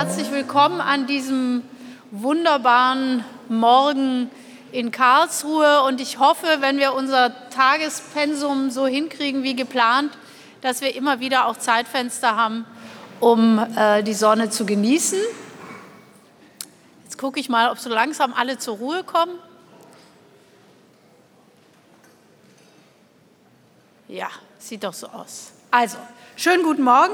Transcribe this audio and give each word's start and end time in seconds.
herzlich 0.00 0.30
willkommen 0.30 0.80
an 0.80 1.06
diesem 1.06 1.62
wunderbaren 2.10 3.22
Morgen 3.50 4.30
in 4.72 4.92
Karlsruhe. 4.92 5.82
Und 5.82 6.00
ich 6.00 6.18
hoffe, 6.18 6.46
wenn 6.60 6.78
wir 6.78 6.94
unser 6.94 7.50
Tagespensum 7.50 8.70
so 8.70 8.86
hinkriegen 8.86 9.42
wie 9.42 9.54
geplant, 9.54 10.16
dass 10.62 10.80
wir 10.80 10.94
immer 10.94 11.20
wieder 11.20 11.44
auch 11.44 11.58
Zeitfenster 11.58 12.34
haben, 12.34 12.64
um 13.20 13.58
äh, 13.76 14.02
die 14.02 14.14
Sonne 14.14 14.48
zu 14.48 14.64
genießen. 14.64 15.18
Jetzt 17.04 17.18
gucke 17.18 17.38
ich 17.38 17.50
mal, 17.50 17.70
ob 17.70 17.78
so 17.78 17.90
langsam 17.90 18.32
alle 18.32 18.56
zur 18.56 18.78
Ruhe 18.78 19.04
kommen. 19.04 19.34
Ja, 24.08 24.28
sieht 24.58 24.82
doch 24.82 24.94
so 24.94 25.08
aus. 25.08 25.52
Also, 25.70 25.98
schönen 26.36 26.62
guten 26.62 26.84
Morgen. 26.84 27.12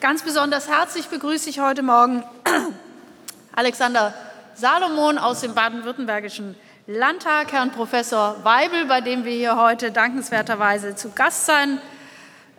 Ganz 0.00 0.22
besonders 0.22 0.66
herzlich 0.66 1.08
begrüße 1.08 1.50
ich 1.50 1.60
heute 1.60 1.82
Morgen 1.82 2.24
Alexander 3.54 4.14
Salomon 4.54 5.18
aus 5.18 5.42
dem 5.42 5.52
baden-württembergischen 5.52 6.54
Landtag, 6.86 7.52
Herrn 7.52 7.70
Professor 7.70 8.42
Weibel, 8.42 8.86
bei 8.86 9.02
dem 9.02 9.26
wir 9.26 9.32
hier 9.32 9.56
heute 9.56 9.92
dankenswerterweise 9.92 10.96
zu 10.96 11.10
Gast 11.10 11.44
sein 11.44 11.82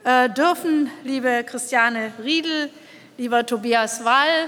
äh, 0.03 0.29
dürfen, 0.29 0.91
liebe 1.03 1.43
Christiane 1.43 2.11
Riedel, 2.23 2.69
lieber 3.17 3.43
Tobias 3.43 4.05
Wall, 4.05 4.47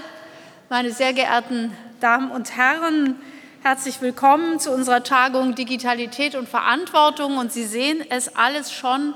meine 0.68 0.92
sehr 0.92 1.14
geehrten 1.14 1.76
Damen 1.98 2.30
und 2.30 2.56
Herren, 2.56 3.16
herzlich 3.64 4.02
willkommen 4.02 4.60
zu 4.60 4.70
unserer 4.70 5.02
Tagung 5.02 5.56
Digitalität 5.56 6.36
und 6.36 6.48
Verantwortung. 6.48 7.38
Und 7.38 7.52
Sie 7.52 7.66
sehen 7.66 8.04
es 8.08 8.36
alles 8.36 8.72
schon 8.72 9.14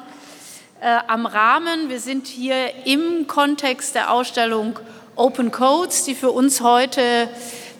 äh, 0.80 0.98
am 1.08 1.26
Rahmen. 1.26 1.88
Wir 1.88 1.98
sind 1.98 2.26
hier 2.28 2.86
im 2.86 3.26
Kontext 3.26 3.94
der 3.94 4.12
Ausstellung 4.12 4.78
Open 5.16 5.50
Codes, 5.50 6.04
die 6.04 6.14
für 6.14 6.30
uns 6.30 6.60
heute 6.60 7.28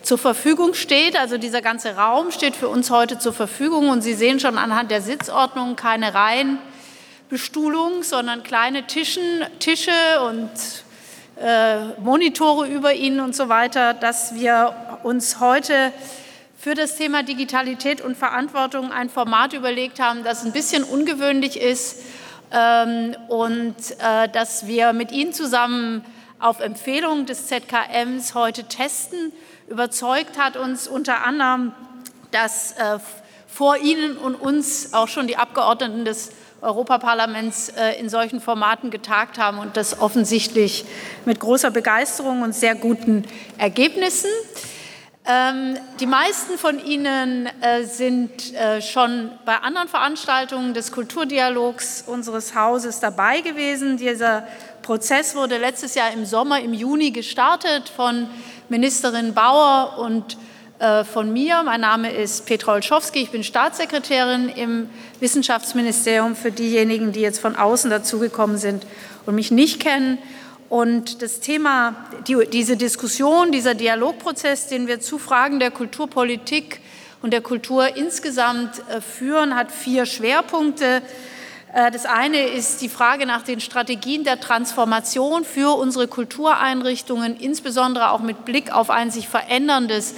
zur 0.01 0.17
Verfügung 0.17 0.73
steht. 0.73 1.17
Also 1.17 1.37
dieser 1.37 1.61
ganze 1.61 1.95
Raum 1.95 2.31
steht 2.31 2.55
für 2.55 2.67
uns 2.67 2.89
heute 2.91 3.17
zur 3.17 3.31
Verfügung. 3.31 3.89
Und 3.89 4.01
Sie 4.01 4.13
sehen 4.13 4.39
schon 4.41 4.57
anhand 4.57 4.91
der 4.91 5.01
Sitzordnung 5.01 5.77
keine 5.77 6.13
Reihenbestuhlung, 6.13 8.03
sondern 8.03 8.43
kleine 8.43 8.85
Tischen, 8.85 9.45
Tische 9.59 9.91
und 10.27 10.49
äh, 11.41 11.99
Monitore 12.01 12.67
über 12.67 12.93
ihnen 12.93 13.21
und 13.21 13.33
so 13.33 13.47
weiter, 13.47 13.93
dass 13.93 14.35
wir 14.35 14.99
uns 15.03 15.39
heute 15.39 15.93
für 16.59 16.75
das 16.75 16.97
Thema 16.97 17.23
Digitalität 17.23 18.01
und 18.01 18.17
Verantwortung 18.17 18.91
ein 18.91 19.09
Format 19.09 19.53
überlegt 19.53 20.01
haben, 20.01 20.25
das 20.25 20.43
ein 20.43 20.51
bisschen 20.51 20.83
ungewöhnlich 20.83 21.61
ist, 21.61 22.01
ähm, 22.51 23.15
und 23.27 23.75
äh, 23.99 24.29
dass 24.29 24.67
wir 24.67 24.93
mit 24.93 25.11
Ihnen 25.11 25.33
zusammen 25.33 26.03
auf 26.39 26.59
Empfehlung 26.59 27.25
des 27.25 27.47
ZKMs 27.47 28.33
heute 28.33 28.63
testen. 28.63 29.31
Überzeugt 29.67 30.37
hat 30.37 30.57
uns 30.57 30.87
unter 30.87 31.25
anderem, 31.25 31.73
dass 32.31 32.73
äh, 32.73 32.99
vor 33.47 33.77
Ihnen 33.77 34.17
und 34.17 34.35
uns 34.35 34.93
auch 34.93 35.07
schon 35.07 35.27
die 35.27 35.35
Abgeordneten 35.35 36.05
des 36.05 36.31
Europaparlaments 36.61 37.69
äh, 37.69 37.99
in 37.99 38.09
solchen 38.09 38.41
Formaten 38.41 38.91
getagt 38.91 39.37
haben 39.37 39.59
und 39.59 39.77
das 39.77 39.99
offensichtlich 40.01 40.85
mit 41.25 41.39
großer 41.39 41.71
Begeisterung 41.71 42.41
und 42.41 42.53
sehr 42.53 42.75
guten 42.75 43.23
Ergebnissen. 43.57 44.29
Ähm, 45.31 45.77
die 45.99 46.07
meisten 46.07 46.57
von 46.57 46.83
Ihnen 46.83 47.47
äh, 47.61 47.83
sind 47.83 48.51
äh, 48.55 48.81
schon 48.81 49.29
bei 49.45 49.57
anderen 49.57 49.87
Veranstaltungen 49.87 50.73
des 50.73 50.91
Kulturdialogs 50.91 52.03
unseres 52.07 52.55
Hauses 52.55 52.99
dabei 52.99 53.41
gewesen. 53.41 53.97
Dieser 53.97 54.47
Prozess 54.81 55.35
wurde 55.35 55.59
letztes 55.59 55.93
Jahr 55.93 56.11
im 56.11 56.25
Sommer, 56.25 56.61
im 56.61 56.73
Juni 56.73 57.11
gestartet 57.11 57.89
von 57.95 58.27
Ministerin 58.69 59.35
Bauer 59.35 59.99
und 59.99 60.35
äh, 60.79 61.03
von 61.03 61.31
mir. 61.31 61.61
Mein 61.61 61.81
Name 61.81 62.11
ist 62.11 62.47
Petra 62.47 62.73
Olschowski, 62.73 63.19
ich 63.19 63.29
bin 63.29 63.43
Staatssekretärin 63.43 64.49
im 64.49 64.89
Wissenschaftsministerium 65.19 66.35
für 66.35 66.51
diejenigen, 66.51 67.11
die 67.11 67.21
jetzt 67.21 67.39
von 67.39 67.55
außen 67.55 67.91
dazugekommen 67.91 68.57
sind 68.57 68.87
und 69.27 69.35
mich 69.35 69.51
nicht 69.51 69.79
kennen. 69.79 70.17
Und 70.69 71.23
das 71.23 71.39
Thema, 71.39 71.95
die, 72.27 72.47
diese 72.51 72.77
Diskussion, 72.77 73.51
dieser 73.51 73.73
Dialogprozess, 73.73 74.67
den 74.67 74.85
wir 74.85 74.99
zu 74.99 75.17
Fragen 75.17 75.59
der 75.59 75.71
Kulturpolitik 75.71 76.79
und 77.23 77.33
der 77.33 77.41
Kultur 77.41 77.97
insgesamt 77.97 78.79
äh, 78.87 79.01
führen, 79.01 79.55
hat 79.55 79.71
vier 79.71 80.05
Schwerpunkte. 80.05 81.01
Äh, 81.73 81.89
das 81.89 82.05
eine 82.05 82.43
ist 82.43 82.81
die 82.81 82.89
Frage 82.89 83.25
nach 83.25 83.41
den 83.41 83.61
Strategien 83.61 84.23
der 84.23 84.39
Transformation 84.39 85.43
für 85.43 85.75
unsere 85.75 86.07
Kultureinrichtungen, 86.07 87.35
insbesondere 87.35 88.11
auch 88.11 88.21
mit 88.21 88.45
Blick 88.45 88.71
auf 88.71 88.91
ein 88.91 89.09
sich 89.09 89.27
veränderndes 89.27 90.13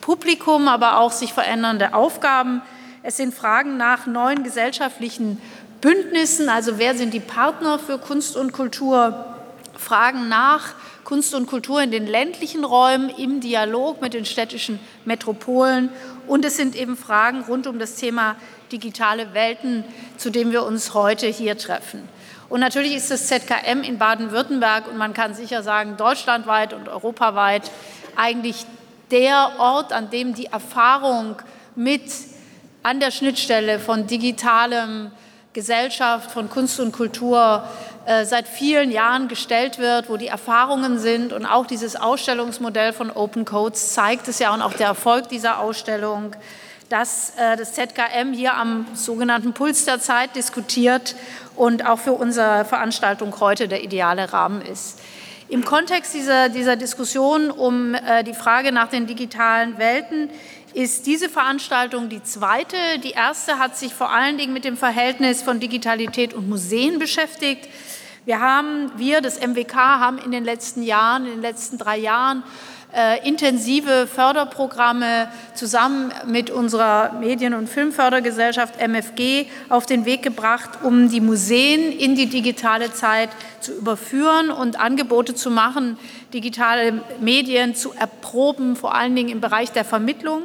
Publikum, 0.00 0.68
aber 0.68 1.00
auch 1.00 1.10
sich 1.10 1.32
verändernde 1.32 1.94
Aufgaben. 1.94 2.62
Es 3.02 3.16
sind 3.16 3.34
Fragen 3.34 3.76
nach 3.76 4.06
neuen 4.06 4.44
gesellschaftlichen 4.44 5.42
Bündnissen, 5.80 6.48
also 6.48 6.78
wer 6.78 6.94
sind 6.94 7.12
die 7.12 7.20
Partner 7.20 7.80
für 7.80 7.98
Kunst 7.98 8.36
und 8.36 8.52
Kultur, 8.52 9.35
Fragen 9.78 10.28
nach 10.28 10.74
Kunst 11.04 11.34
und 11.34 11.46
Kultur 11.46 11.80
in 11.82 11.90
den 11.90 12.06
ländlichen 12.06 12.64
Räumen 12.64 13.08
im 13.10 13.40
Dialog 13.40 14.00
mit 14.02 14.14
den 14.14 14.24
städtischen 14.24 14.80
Metropolen. 15.04 15.90
Und 16.26 16.44
es 16.44 16.56
sind 16.56 16.74
eben 16.74 16.96
Fragen 16.96 17.42
rund 17.42 17.66
um 17.66 17.78
das 17.78 17.94
Thema 17.94 18.36
digitale 18.72 19.32
Welten, 19.32 19.84
zu 20.16 20.30
dem 20.30 20.50
wir 20.50 20.64
uns 20.64 20.94
heute 20.94 21.26
hier 21.26 21.56
treffen. 21.56 22.08
Und 22.48 22.60
natürlich 22.60 22.94
ist 22.94 23.10
das 23.10 23.26
ZKM 23.26 23.82
in 23.82 23.98
Baden-Württemberg 23.98 24.88
und 24.88 24.96
man 24.96 25.14
kann 25.14 25.34
sicher 25.34 25.62
sagen, 25.62 25.96
deutschlandweit 25.96 26.72
und 26.72 26.88
europaweit 26.88 27.70
eigentlich 28.16 28.66
der 29.10 29.52
Ort, 29.58 29.92
an 29.92 30.10
dem 30.10 30.34
die 30.34 30.46
Erfahrung 30.46 31.36
mit 31.74 32.02
an 32.82 33.00
der 33.00 33.10
Schnittstelle 33.10 33.78
von 33.78 34.06
digitalem 34.06 35.10
Gesellschaft, 35.52 36.30
von 36.30 36.50
Kunst 36.50 36.78
und 36.78 36.92
Kultur 36.92 37.64
äh, 38.06 38.24
seit 38.24 38.46
vielen 38.46 38.92
Jahren 38.92 39.26
gestellt 39.26 39.78
wird, 39.78 40.08
wo 40.08 40.16
die 40.16 40.28
Erfahrungen 40.28 41.00
sind. 41.00 41.32
Und 41.32 41.44
auch 41.44 41.66
dieses 41.66 41.96
Ausstellungsmodell 41.96 42.92
von 42.92 43.10
Open 43.10 43.44
Codes 43.44 43.94
zeigt 43.94 44.28
es 44.28 44.38
ja 44.38 44.54
und 44.54 44.62
auch 44.62 44.74
der 44.74 44.86
Erfolg 44.86 45.28
dieser 45.28 45.58
Ausstellung, 45.58 46.36
dass 46.88 47.32
äh, 47.36 47.56
das 47.56 47.72
ZKM 47.72 48.32
hier 48.32 48.54
am 48.54 48.86
sogenannten 48.94 49.54
Puls 49.54 49.84
der 49.86 50.00
Zeit 50.00 50.36
diskutiert 50.36 51.16
und 51.56 51.84
auch 51.84 51.98
für 51.98 52.12
unsere 52.12 52.64
Veranstaltung 52.64 53.34
heute 53.40 53.66
der 53.66 53.82
ideale 53.82 54.32
Rahmen 54.32 54.62
ist. 54.62 55.00
Im 55.48 55.64
Kontext 55.64 56.14
dieser, 56.14 56.48
dieser 56.48 56.76
Diskussion 56.76 57.50
um 57.50 57.94
äh, 57.94 58.22
die 58.22 58.34
Frage 58.34 58.70
nach 58.70 58.88
den 58.88 59.06
digitalen 59.06 59.78
Welten 59.78 60.30
ist 60.76 61.06
diese 61.06 61.30
Veranstaltung 61.30 62.10
die 62.10 62.22
zweite. 62.22 62.76
Die 63.02 63.12
erste 63.12 63.58
hat 63.58 63.78
sich 63.78 63.94
vor 63.94 64.10
allen 64.10 64.36
Dingen 64.36 64.52
mit 64.52 64.66
dem 64.66 64.76
Verhältnis 64.76 65.40
von 65.40 65.58
Digitalität 65.58 66.34
und 66.34 66.50
Museen 66.50 66.98
beschäftigt. 66.98 67.66
Wir 68.26 68.40
haben, 68.40 68.92
wir, 68.98 69.22
das 69.22 69.40
MWK, 69.40 69.74
haben 69.74 70.18
in 70.18 70.32
den 70.32 70.44
letzten 70.44 70.82
Jahren, 70.82 71.24
in 71.24 71.32
den 71.32 71.40
letzten 71.40 71.78
drei 71.78 71.96
Jahren 71.96 72.42
äh, 72.94 73.26
intensive 73.26 74.06
Förderprogramme 74.06 75.28
zusammen 75.54 76.12
mit 76.26 76.50
unserer 76.50 77.14
Medien- 77.20 77.54
und 77.54 77.70
Filmfördergesellschaft 77.70 78.78
MFG 78.78 79.46
auf 79.70 79.86
den 79.86 80.04
Weg 80.04 80.22
gebracht, 80.22 80.80
um 80.82 81.08
die 81.08 81.22
Museen 81.22 81.90
in 81.90 82.16
die 82.16 82.26
digitale 82.26 82.92
Zeit 82.92 83.30
zu 83.60 83.72
überführen 83.72 84.50
und 84.50 84.78
Angebote 84.78 85.34
zu 85.34 85.50
machen, 85.50 85.96
digitale 86.34 87.00
Medien 87.18 87.74
zu 87.74 87.94
erproben, 87.94 88.76
vor 88.76 88.94
allen 88.94 89.16
Dingen 89.16 89.30
im 89.30 89.40
Bereich 89.40 89.72
der 89.72 89.86
Vermittlung. 89.86 90.42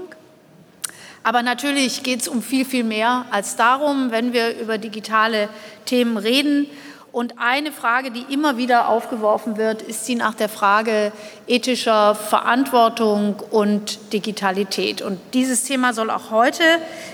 Aber 1.24 1.44
natürlich 1.44 2.04
geht 2.04 2.22
es 2.22 2.28
um 2.28 2.42
viel, 2.42 2.66
viel 2.66 2.84
mehr 2.84 3.26
als 3.30 3.56
darum, 3.56 4.12
wenn 4.12 4.34
wir 4.34 4.60
über 4.60 4.78
digitale 4.78 5.50
Themen 5.86 6.18
reden. 6.18 6.68
Und 7.12 7.34
eine 7.40 7.74
Frage, 7.74 8.10
die 8.10 8.34
immer 8.34 8.58
wieder 8.58 8.88
aufgeworfen 8.88 9.58
wird, 9.58 9.82
ist 9.82 10.08
die 10.08 10.16
nach 10.16 10.34
der 10.34 10.48
Frage 10.48 11.12
ethischer 11.46 12.16
Verantwortung 12.16 13.36
und 13.52 14.14
Digitalität. 14.14 15.02
Und 15.02 15.20
dieses 15.34 15.66
Thema 15.66 15.94
soll 15.94 16.10
auch 16.10 16.32
heute 16.32 16.64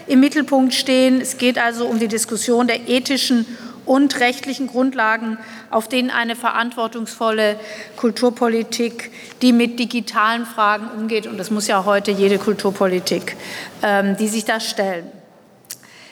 im 0.06 0.20
Mittelpunkt 0.20 0.76
stehen. 0.76 1.20
Es 1.20 1.40
geht 1.40 1.58
also 1.58 1.88
um 1.88 1.98
die 1.98 2.08
Diskussion 2.08 2.68
der 2.68 2.88
ethischen 2.88 3.48
und 3.88 4.20
rechtlichen 4.20 4.68
Grundlagen, 4.68 5.38
auf 5.70 5.88
denen 5.88 6.10
eine 6.10 6.36
verantwortungsvolle 6.36 7.60
Kulturpolitik, 7.96 9.12
die 9.42 9.54
mit 9.54 9.80
digitalen 9.80 10.46
Fragen 10.46 10.90
umgeht, 10.96 11.26
und 11.28 11.38
das 11.38 11.50
muss 11.50 11.68
ja 11.68 11.86
heute 11.86 12.12
jede 12.12 12.38
Kulturpolitik, 12.38 13.36
ähm, 13.82 14.18
die 14.18 14.28
sich 14.28 14.46
da 14.46 14.60
stellen. 14.60 15.12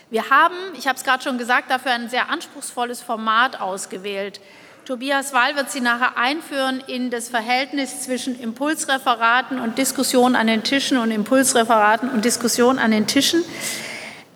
Wir 0.10 0.30
haben, 0.30 0.56
ich 0.78 0.88
habe 0.88 0.98
es 0.98 1.04
gerade 1.04 1.24
schon 1.24 1.38
gesagt, 1.38 1.70
dafür 1.70 1.92
ein 1.92 2.10
sehr 2.10 2.30
anspruchsvolles 2.30 3.02
Format 3.02 3.60
ausgewählt. 3.60 4.40
Tobias 4.86 5.34
Wall 5.34 5.56
wird 5.56 5.72
Sie 5.72 5.82
nachher 5.82 6.16
einführen 6.16 6.80
in 6.86 7.10
das 7.10 7.28
Verhältnis 7.28 8.02
zwischen 8.02 8.40
Impulsreferaten 8.40 9.60
und 9.60 9.80
Diskussion 9.80 10.36
an 10.36 10.46
den 10.46 10.62
Tischen 10.62 11.00
und 11.00 11.10
Impulsreferaten 11.10 12.08
und 12.12 12.24
Diskussion 12.24 12.78
an 12.78 12.92
den 12.92 13.08
Tischen. 13.08 13.44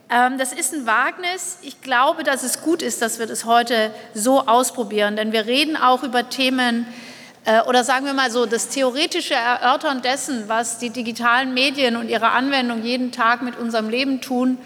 Ähm, 0.09 0.37
das 0.37 0.53
ist 0.53 0.73
ein 0.73 0.85
Wagnis. 0.85 1.57
Ich 1.61 1.81
glaube, 1.81 2.23
dass 2.23 2.43
es 2.43 2.61
gut 2.61 2.81
ist, 2.81 3.01
dass 3.01 3.19
wir 3.19 3.27
das 3.27 3.45
heute 3.45 3.91
so 4.13 4.47
ausprobieren, 4.47 5.15
denn 5.15 5.31
wir 5.31 5.45
reden 5.45 5.77
auch 5.77 6.03
über 6.03 6.29
Themen, 6.29 6.85
Äh, 7.45 7.61
oder 7.61 7.85
sagen 7.85 8.05
wir 8.05 8.13
mal 8.13 8.29
so, 8.29 8.45
das 8.45 8.67
theoretische 8.67 9.33
Erörtern 9.33 10.01
dessen, 10.01 10.49
was 10.49 10.77
die 10.77 10.89
digitalen 10.89 11.53
Medien 11.53 11.95
und 11.95 12.09
ihre 12.09 12.31
Anwendung 12.31 12.83
jeden 12.83 13.11
Tag 13.11 13.41
mit 13.41 13.57
unserem 13.57 13.89
Leben 13.89 14.19
tun, 14.19 14.57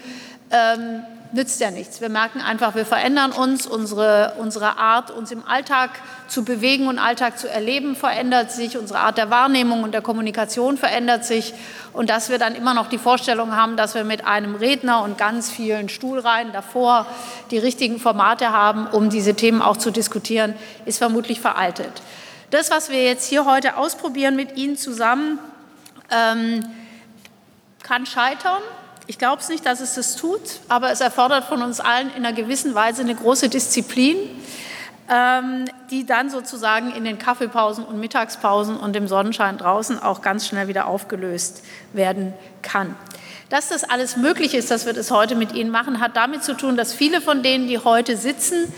ähm, 0.50 1.04
nützt 1.34 1.60
ja 1.60 1.70
nichts. 1.70 2.00
Wir 2.00 2.08
merken 2.08 2.40
einfach, 2.40 2.74
wir 2.74 2.86
verändern 2.86 3.32
uns, 3.32 3.66
unsere, 3.66 4.34
unsere 4.38 4.78
Art, 4.78 5.10
uns 5.10 5.32
im 5.32 5.44
Alltag 5.46 5.90
zu 6.28 6.44
bewegen 6.44 6.86
und 6.86 6.98
Alltag 6.98 7.38
zu 7.38 7.50
erleben, 7.50 7.96
verändert 7.96 8.52
sich, 8.52 8.78
unsere 8.78 9.00
Art 9.00 9.18
der 9.18 9.30
Wahrnehmung 9.30 9.82
und 9.82 9.92
der 9.92 10.00
Kommunikation 10.00 10.78
verändert 10.78 11.24
sich 11.24 11.52
und 11.92 12.08
dass 12.08 12.30
wir 12.30 12.38
dann 12.38 12.54
immer 12.54 12.72
noch 12.72 12.88
die 12.88 12.98
Vorstellung 12.98 13.56
haben, 13.56 13.76
dass 13.76 13.94
wir 13.94 14.04
mit 14.04 14.24
einem 14.24 14.54
Redner 14.54 15.02
und 15.02 15.18
ganz 15.18 15.50
vielen 15.50 15.88
Stuhlreihen 15.88 16.52
davor 16.52 17.06
die 17.50 17.58
richtigen 17.58 17.98
Formate 17.98 18.50
haben, 18.50 18.86
um 18.86 19.10
diese 19.10 19.34
Themen 19.34 19.60
auch 19.60 19.76
zu 19.76 19.90
diskutieren, 19.90 20.54
ist 20.86 20.98
vermutlich 20.98 21.40
veraltet. 21.40 21.92
Das, 22.50 22.70
was 22.70 22.90
wir 22.90 23.02
jetzt 23.02 23.28
hier 23.28 23.44
heute 23.44 23.76
ausprobieren 23.76 24.36
mit 24.36 24.56
Ihnen 24.56 24.76
zusammen, 24.76 25.40
ähm, 26.10 26.64
kann 27.82 28.06
scheitern. 28.06 28.62
Ich 29.06 29.18
glaube 29.18 29.42
es 29.42 29.50
nicht, 29.50 29.66
dass 29.66 29.80
es 29.80 29.94
das 29.94 30.16
tut, 30.16 30.40
aber 30.68 30.90
es 30.90 31.00
erfordert 31.00 31.44
von 31.44 31.62
uns 31.62 31.78
allen 31.78 32.08
in 32.16 32.24
einer 32.24 32.32
gewissen 32.32 32.74
Weise 32.74 33.02
eine 33.02 33.14
große 33.14 33.50
Disziplin, 33.50 34.16
ähm, 35.10 35.66
die 35.90 36.06
dann 36.06 36.30
sozusagen 36.30 36.90
in 36.90 37.04
den 37.04 37.18
Kaffeepausen 37.18 37.84
und 37.84 38.00
Mittagspausen 38.00 38.78
und 38.78 38.96
im 38.96 39.06
Sonnenschein 39.06 39.58
draußen 39.58 39.98
auch 39.98 40.22
ganz 40.22 40.48
schnell 40.48 40.68
wieder 40.68 40.86
aufgelöst 40.86 41.62
werden 41.92 42.32
kann. 42.62 42.96
Dass 43.50 43.68
das 43.68 43.84
alles 43.84 44.16
möglich 44.16 44.54
ist, 44.54 44.70
dass 44.70 44.86
wir 44.86 44.94
das 44.94 45.10
heute 45.10 45.36
mit 45.36 45.52
Ihnen 45.52 45.70
machen, 45.70 46.00
hat 46.00 46.16
damit 46.16 46.42
zu 46.42 46.56
tun, 46.56 46.78
dass 46.78 46.94
viele 46.94 47.20
von 47.20 47.42
denen, 47.42 47.68
die 47.68 47.78
heute 47.78 48.16
sitzen, 48.16 48.72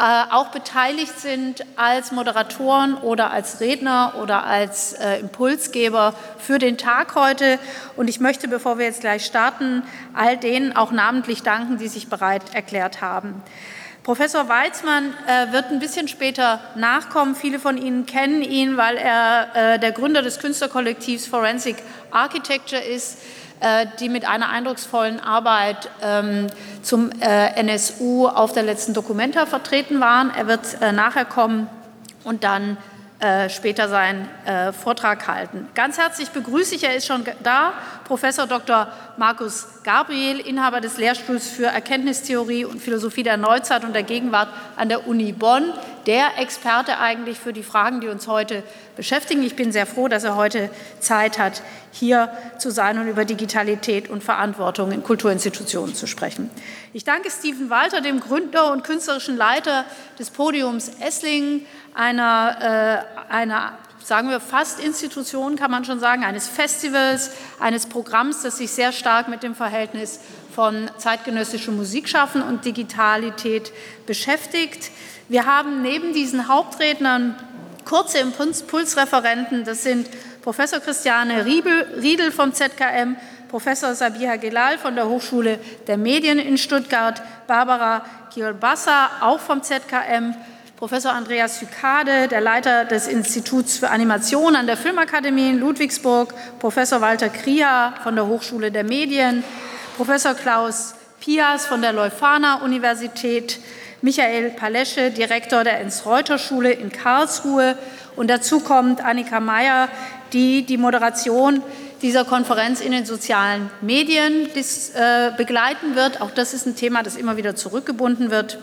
auch 0.00 0.48
beteiligt 0.48 1.18
sind 1.20 1.64
als 1.76 2.10
Moderatoren 2.10 2.94
oder 2.94 3.30
als 3.30 3.60
Redner 3.60 4.14
oder 4.20 4.44
als 4.44 4.92
äh, 4.94 5.20
Impulsgeber 5.20 6.14
für 6.38 6.58
den 6.58 6.78
Tag 6.78 7.14
heute. 7.14 7.58
Und 7.96 8.08
ich 8.08 8.20
möchte, 8.20 8.48
bevor 8.48 8.78
wir 8.78 8.86
jetzt 8.86 9.02
gleich 9.02 9.24
starten, 9.24 9.82
all 10.12 10.36
denen 10.36 10.74
auch 10.76 10.90
namentlich 10.90 11.42
danken, 11.42 11.78
die 11.78 11.88
sich 11.88 12.08
bereit 12.08 12.42
erklärt 12.54 13.00
haben. 13.00 13.42
Professor 14.04 14.48
Weizmann 14.48 15.14
äh, 15.26 15.52
wird 15.52 15.70
ein 15.70 15.80
bisschen 15.80 16.08
später 16.08 16.60
nachkommen. 16.76 17.34
Viele 17.34 17.58
von 17.58 17.78
Ihnen 17.78 18.06
kennen 18.06 18.42
ihn, 18.42 18.76
weil 18.76 18.96
er 18.96 19.48
äh, 19.54 19.78
der 19.78 19.92
Gründer 19.92 20.22
des 20.22 20.38
Künstlerkollektivs 20.38 21.26
Forensic 21.26 21.76
Architecture 22.10 22.82
ist. 22.82 23.18
Äh, 23.60 23.86
die 24.00 24.10
mit 24.10 24.28
einer 24.28 24.50
eindrucksvollen 24.50 25.20
Arbeit 25.20 25.88
ähm, 26.02 26.48
zum 26.82 27.10
äh, 27.20 27.58
NSU 27.62 28.26
auf 28.26 28.52
der 28.52 28.62
letzten 28.62 28.92
Dokumenta 28.92 29.46
vertreten 29.46 30.00
waren. 30.00 30.30
Er 30.36 30.48
wird 30.48 30.82
äh, 30.82 30.92
nachher 30.92 31.24
kommen 31.24 31.70
und 32.24 32.44
dann 32.44 32.76
später 33.48 33.88
seinen 33.88 34.28
Vortrag 34.82 35.26
halten. 35.28 35.68
Ganz 35.74 35.98
herzlich 35.98 36.30
begrüße 36.30 36.74
ich, 36.74 36.84
er 36.84 36.94
ist 36.94 37.06
schon 37.06 37.24
da, 37.42 37.72
Professor 38.04 38.46
Dr. 38.46 38.88
Markus 39.16 39.66
Gabriel, 39.82 40.40
Inhaber 40.40 40.80
des 40.80 40.98
Lehrstuhls 40.98 41.48
für 41.48 41.66
Erkenntnistheorie 41.66 42.64
und 42.64 42.82
Philosophie 42.82 43.22
der 43.22 43.36
Neuzeit 43.36 43.84
und 43.84 43.94
der 43.94 44.02
Gegenwart 44.02 44.48
an 44.76 44.88
der 44.88 45.06
Uni 45.06 45.32
Bonn, 45.32 45.72
der 46.06 46.38
Experte 46.38 46.98
eigentlich 46.98 47.38
für 47.38 47.54
die 47.54 47.62
Fragen, 47.62 48.00
die 48.00 48.08
uns 48.08 48.26
heute 48.26 48.62
beschäftigen. 48.96 49.42
Ich 49.42 49.56
bin 49.56 49.72
sehr 49.72 49.86
froh, 49.86 50.08
dass 50.08 50.24
er 50.24 50.36
heute 50.36 50.68
Zeit 51.00 51.38
hat, 51.38 51.62
hier 51.92 52.28
zu 52.58 52.70
sein 52.70 52.98
und 52.98 53.08
über 53.08 53.24
Digitalität 53.24 54.10
und 54.10 54.22
Verantwortung 54.22 54.92
in 54.92 55.02
Kulturinstitutionen 55.02 55.94
zu 55.94 56.06
sprechen. 56.06 56.50
Ich 56.92 57.04
danke 57.04 57.30
Steven 57.30 57.70
Walter, 57.70 58.00
dem 58.02 58.20
Gründer 58.20 58.72
und 58.72 58.84
künstlerischen 58.84 59.36
Leiter 59.36 59.84
des 60.18 60.30
Podiums 60.30 60.90
Esslingen, 61.00 61.64
einer, 61.94 63.06
äh, 63.28 63.32
einer 63.32 63.78
sagen 64.04 64.28
wir 64.28 64.40
fast 64.40 64.80
Institution, 64.80 65.56
kann 65.56 65.70
man 65.70 65.84
schon 65.84 65.98
sagen, 65.98 66.24
eines 66.24 66.46
Festivals, 66.46 67.30
eines 67.58 67.86
Programms, 67.86 68.42
das 68.42 68.58
sich 68.58 68.70
sehr 68.70 68.92
stark 68.92 69.28
mit 69.28 69.42
dem 69.42 69.54
Verhältnis 69.54 70.20
von 70.54 70.90
zeitgenössischem 70.98 71.74
Musikschaffen 71.74 72.42
und 72.42 72.64
Digitalität 72.64 73.72
beschäftigt. 74.06 74.90
Wir 75.28 75.46
haben 75.46 75.80
neben 75.80 76.12
diesen 76.12 76.48
Hauptrednern 76.48 77.34
kurze 77.86 78.18
Impulsreferenten, 78.18 79.64
das 79.64 79.82
sind 79.82 80.08
Professor 80.42 80.80
Christiane 80.80 81.46
Riedel 81.46 82.30
vom 82.30 82.52
ZKM, 82.52 83.16
Professor 83.48 83.94
Sabiha 83.94 84.36
Gelal 84.36 84.78
von 84.78 84.94
der 84.94 85.08
Hochschule 85.08 85.58
der 85.86 85.96
Medien 85.96 86.38
in 86.38 86.58
Stuttgart, 86.58 87.22
Barbara 87.46 88.04
Kielbassa 88.32 89.10
auch 89.20 89.40
vom 89.40 89.62
ZKM, 89.62 90.34
Professor 90.76 91.12
Andreas 91.12 91.60
Hykade, 91.60 92.26
der 92.26 92.40
Leiter 92.40 92.84
des 92.84 93.06
Instituts 93.06 93.78
für 93.78 93.90
Animation 93.90 94.56
an 94.56 94.66
der 94.66 94.76
Filmakademie 94.76 95.50
in 95.50 95.60
Ludwigsburg, 95.60 96.34
Professor 96.58 97.00
Walter 97.00 97.28
Kria 97.28 97.94
von 98.02 98.16
der 98.16 98.26
Hochschule 98.26 98.72
der 98.72 98.82
Medien, 98.82 99.44
Professor 99.96 100.34
Klaus 100.34 100.96
Pias 101.20 101.64
von 101.64 101.80
der 101.80 101.92
Leuphana 101.92 102.56
Universität, 102.64 103.60
Michael 104.02 104.50
Palesche, 104.50 105.12
Direktor 105.12 105.62
der 105.62 105.80
Enns-Reuter-Schule 105.80 106.72
in 106.72 106.90
Karlsruhe. 106.90 107.78
Und 108.16 108.28
dazu 108.28 108.58
kommt 108.58 109.00
Annika 109.00 109.38
Meyer, 109.38 109.88
die 110.32 110.66
die 110.66 110.76
Moderation 110.76 111.62
dieser 112.02 112.24
Konferenz 112.24 112.80
in 112.80 112.90
den 112.90 113.06
sozialen 113.06 113.70
Medien 113.80 114.50
äh, 114.54 115.30
begleiten 115.36 115.94
wird. 115.94 116.20
Auch 116.20 116.32
das 116.32 116.52
ist 116.52 116.66
ein 116.66 116.74
Thema, 116.74 117.04
das 117.04 117.14
immer 117.14 117.36
wieder 117.36 117.54
zurückgebunden 117.54 118.32
wird. 118.32 118.58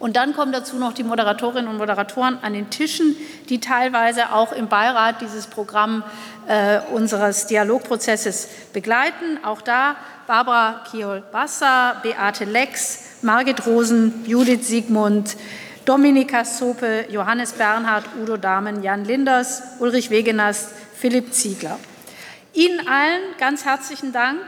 Und 0.00 0.16
dann 0.16 0.34
kommen 0.34 0.50
dazu 0.50 0.76
noch 0.76 0.94
die 0.94 1.04
Moderatorinnen 1.04 1.70
und 1.70 1.76
Moderatoren 1.76 2.38
an 2.40 2.54
den 2.54 2.70
Tischen, 2.70 3.14
die 3.50 3.60
teilweise 3.60 4.32
auch 4.32 4.50
im 4.50 4.66
Beirat 4.66 5.20
dieses 5.20 5.46
Programm 5.46 6.02
äh, 6.48 6.80
unseres 6.92 7.46
Dialogprozesses 7.46 8.48
begleiten. 8.72 9.38
Auch 9.44 9.60
da 9.60 9.96
Barbara 10.26 10.84
Kiol-Bassa, 10.90 12.00
Beate 12.02 12.46
Lex, 12.46 13.04
Margit 13.20 13.66
Rosen, 13.66 14.24
Judith 14.26 14.66
Siegmund, 14.66 15.36
Dominika 15.84 16.46
Sope, 16.46 17.04
Johannes 17.10 17.52
Bernhard, 17.52 18.04
Udo 18.22 18.38
Dahmen, 18.38 18.82
Jan 18.82 19.04
Linders, 19.04 19.62
Ulrich 19.80 20.08
Wegenast, 20.08 20.70
Philipp 20.96 21.34
Ziegler. 21.34 21.78
Ihnen 22.54 22.88
allen 22.88 23.20
ganz 23.38 23.66
herzlichen 23.66 24.12
Dank 24.12 24.40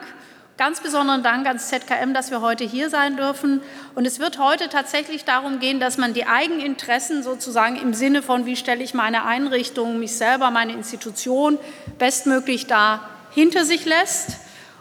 Ganz 0.58 0.80
besonderen 0.80 1.22
Dank 1.22 1.46
ans 1.46 1.68
ZKM, 1.68 2.12
dass 2.12 2.30
wir 2.30 2.42
heute 2.42 2.62
hier 2.62 2.90
sein 2.90 3.16
dürfen. 3.16 3.62
Und 3.94 4.06
es 4.06 4.20
wird 4.20 4.38
heute 4.38 4.68
tatsächlich 4.68 5.24
darum 5.24 5.60
gehen, 5.60 5.80
dass 5.80 5.96
man 5.96 6.12
die 6.12 6.26
Eigeninteressen 6.26 7.22
sozusagen 7.22 7.76
im 7.76 7.94
Sinne 7.94 8.22
von, 8.22 8.44
wie 8.44 8.56
stelle 8.56 8.84
ich 8.84 8.92
meine 8.92 9.24
Einrichtung, 9.24 9.98
mich 9.98 10.14
selber, 10.14 10.50
meine 10.50 10.72
Institution 10.72 11.58
bestmöglich 11.98 12.66
da 12.66 13.08
hinter 13.30 13.64
sich 13.64 13.86
lässt 13.86 14.36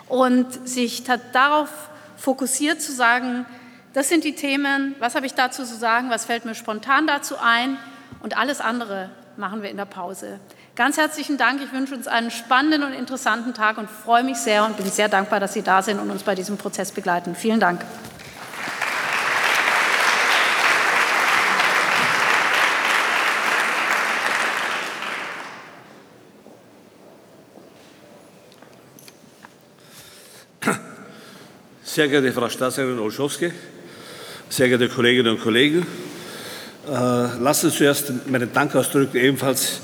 und 0.10 0.68
sich 0.68 1.04
darauf 1.32 1.70
fokussiert 2.18 2.82
zu 2.82 2.92
sagen, 2.92 3.46
das 3.94 4.10
sind 4.10 4.26
die 4.26 4.36
Themen, 4.36 4.96
was 5.00 5.16
habe 5.16 5.26
ich 5.26 5.36
dazu 5.36 5.64
zu 5.64 5.76
sagen, 5.76 6.10
was 6.10 6.26
fällt 6.26 6.44
mir 6.44 6.56
spontan 6.56 7.08
dazu 7.08 7.36
ein 7.42 7.78
und 8.22 8.38
alles 8.38 8.60
andere 8.60 9.10
machen 9.38 9.62
wir 9.62 9.70
in 9.70 9.78
der 9.78 9.86
Pause. 9.86 10.40
Ganz 10.76 10.96
herzlichen 10.96 11.38
Dank. 11.38 11.62
Ich 11.62 11.74
wünsche 11.74 11.94
uns 11.94 12.08
einen 12.08 12.32
spannenden 12.32 12.84
und 12.84 12.94
interessanten 12.94 13.54
Tag 13.54 13.78
und 13.78 13.90
freue 13.90 14.24
mich 14.24 14.38
sehr 14.38 14.66
und 14.66 14.78
bin 14.78 14.86
sehr 14.90 15.10
dankbar, 15.10 15.42
dass 15.42 15.52
Sie 15.54 15.64
da 15.64 15.82
sind 15.82 16.00
und 16.00 16.10
uns 16.10 16.24
bei 16.24 16.34
diesem 16.34 16.58
Prozess 16.58 16.94
begleiten. 16.94 17.36
Vielen 17.36 17.60
Dank. 17.60 17.82
Sehr 31.84 32.08
geehrte 32.08 32.32
Frau 32.32 32.48
Staatssekretärin 32.48 33.00
Olschowski, 33.00 33.52
sehr 34.48 34.70
geehrte 34.70 34.88
Kolleginnen 34.88 35.36
und 35.36 35.42
Kollegen, 35.42 35.86
äh, 36.88 36.90
lassen 36.90 37.70
Sie 37.70 37.76
zuerst 37.76 38.14
meinen 38.28 38.54
Dank 38.54 38.74
ausdrücken, 38.74 39.18
ebenfalls 39.18 39.82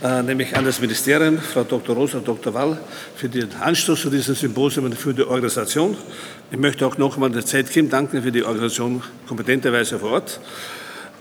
nämlich 0.00 0.56
an 0.56 0.64
das 0.64 0.80
Ministerium, 0.80 1.38
Frau 1.38 1.64
Dr. 1.64 1.96
Rosa 1.96 2.18
und 2.18 2.28
Dr. 2.28 2.54
Wall, 2.54 2.78
für 3.16 3.28
den 3.28 3.52
Anstoß 3.60 4.02
zu 4.02 4.10
diesem 4.10 4.34
Symposium 4.34 4.84
und 4.86 4.94
für 4.94 5.12
die 5.12 5.24
Organisation. 5.24 5.96
Ich 6.50 6.58
möchte 6.58 6.86
auch 6.86 6.98
nochmal 6.98 7.30
der 7.30 7.44
ZKIM 7.44 7.90
danken 7.90 8.22
für 8.22 8.30
die 8.30 8.44
Organisation 8.44 9.02
kompetenterweise 9.26 9.98
vor 9.98 10.12
Ort 10.12 10.40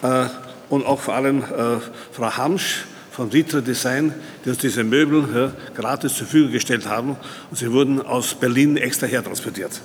äh, 0.04 0.26
und 0.70 0.86
auch 0.86 1.00
vor 1.00 1.16
allem 1.16 1.42
äh, 1.42 1.80
Frau 2.12 2.38
Hamsch 2.38 2.86
von 3.12 3.30
Ritra 3.30 3.62
Design, 3.62 4.14
die 4.46 4.50
uns 4.50 4.60
diese 4.60 4.84
Möbel 4.84 5.28
ja, 5.34 5.52
gratis 5.76 6.14
zur 6.14 6.28
Verfügung 6.28 6.52
gestellt 6.52 6.88
haben 6.88 7.18
und 7.50 7.58
sie 7.58 7.72
wurden 7.72 8.00
aus 8.00 8.36
Berlin 8.36 8.78
extra 8.78 9.08
hertransportiert. 9.08 9.82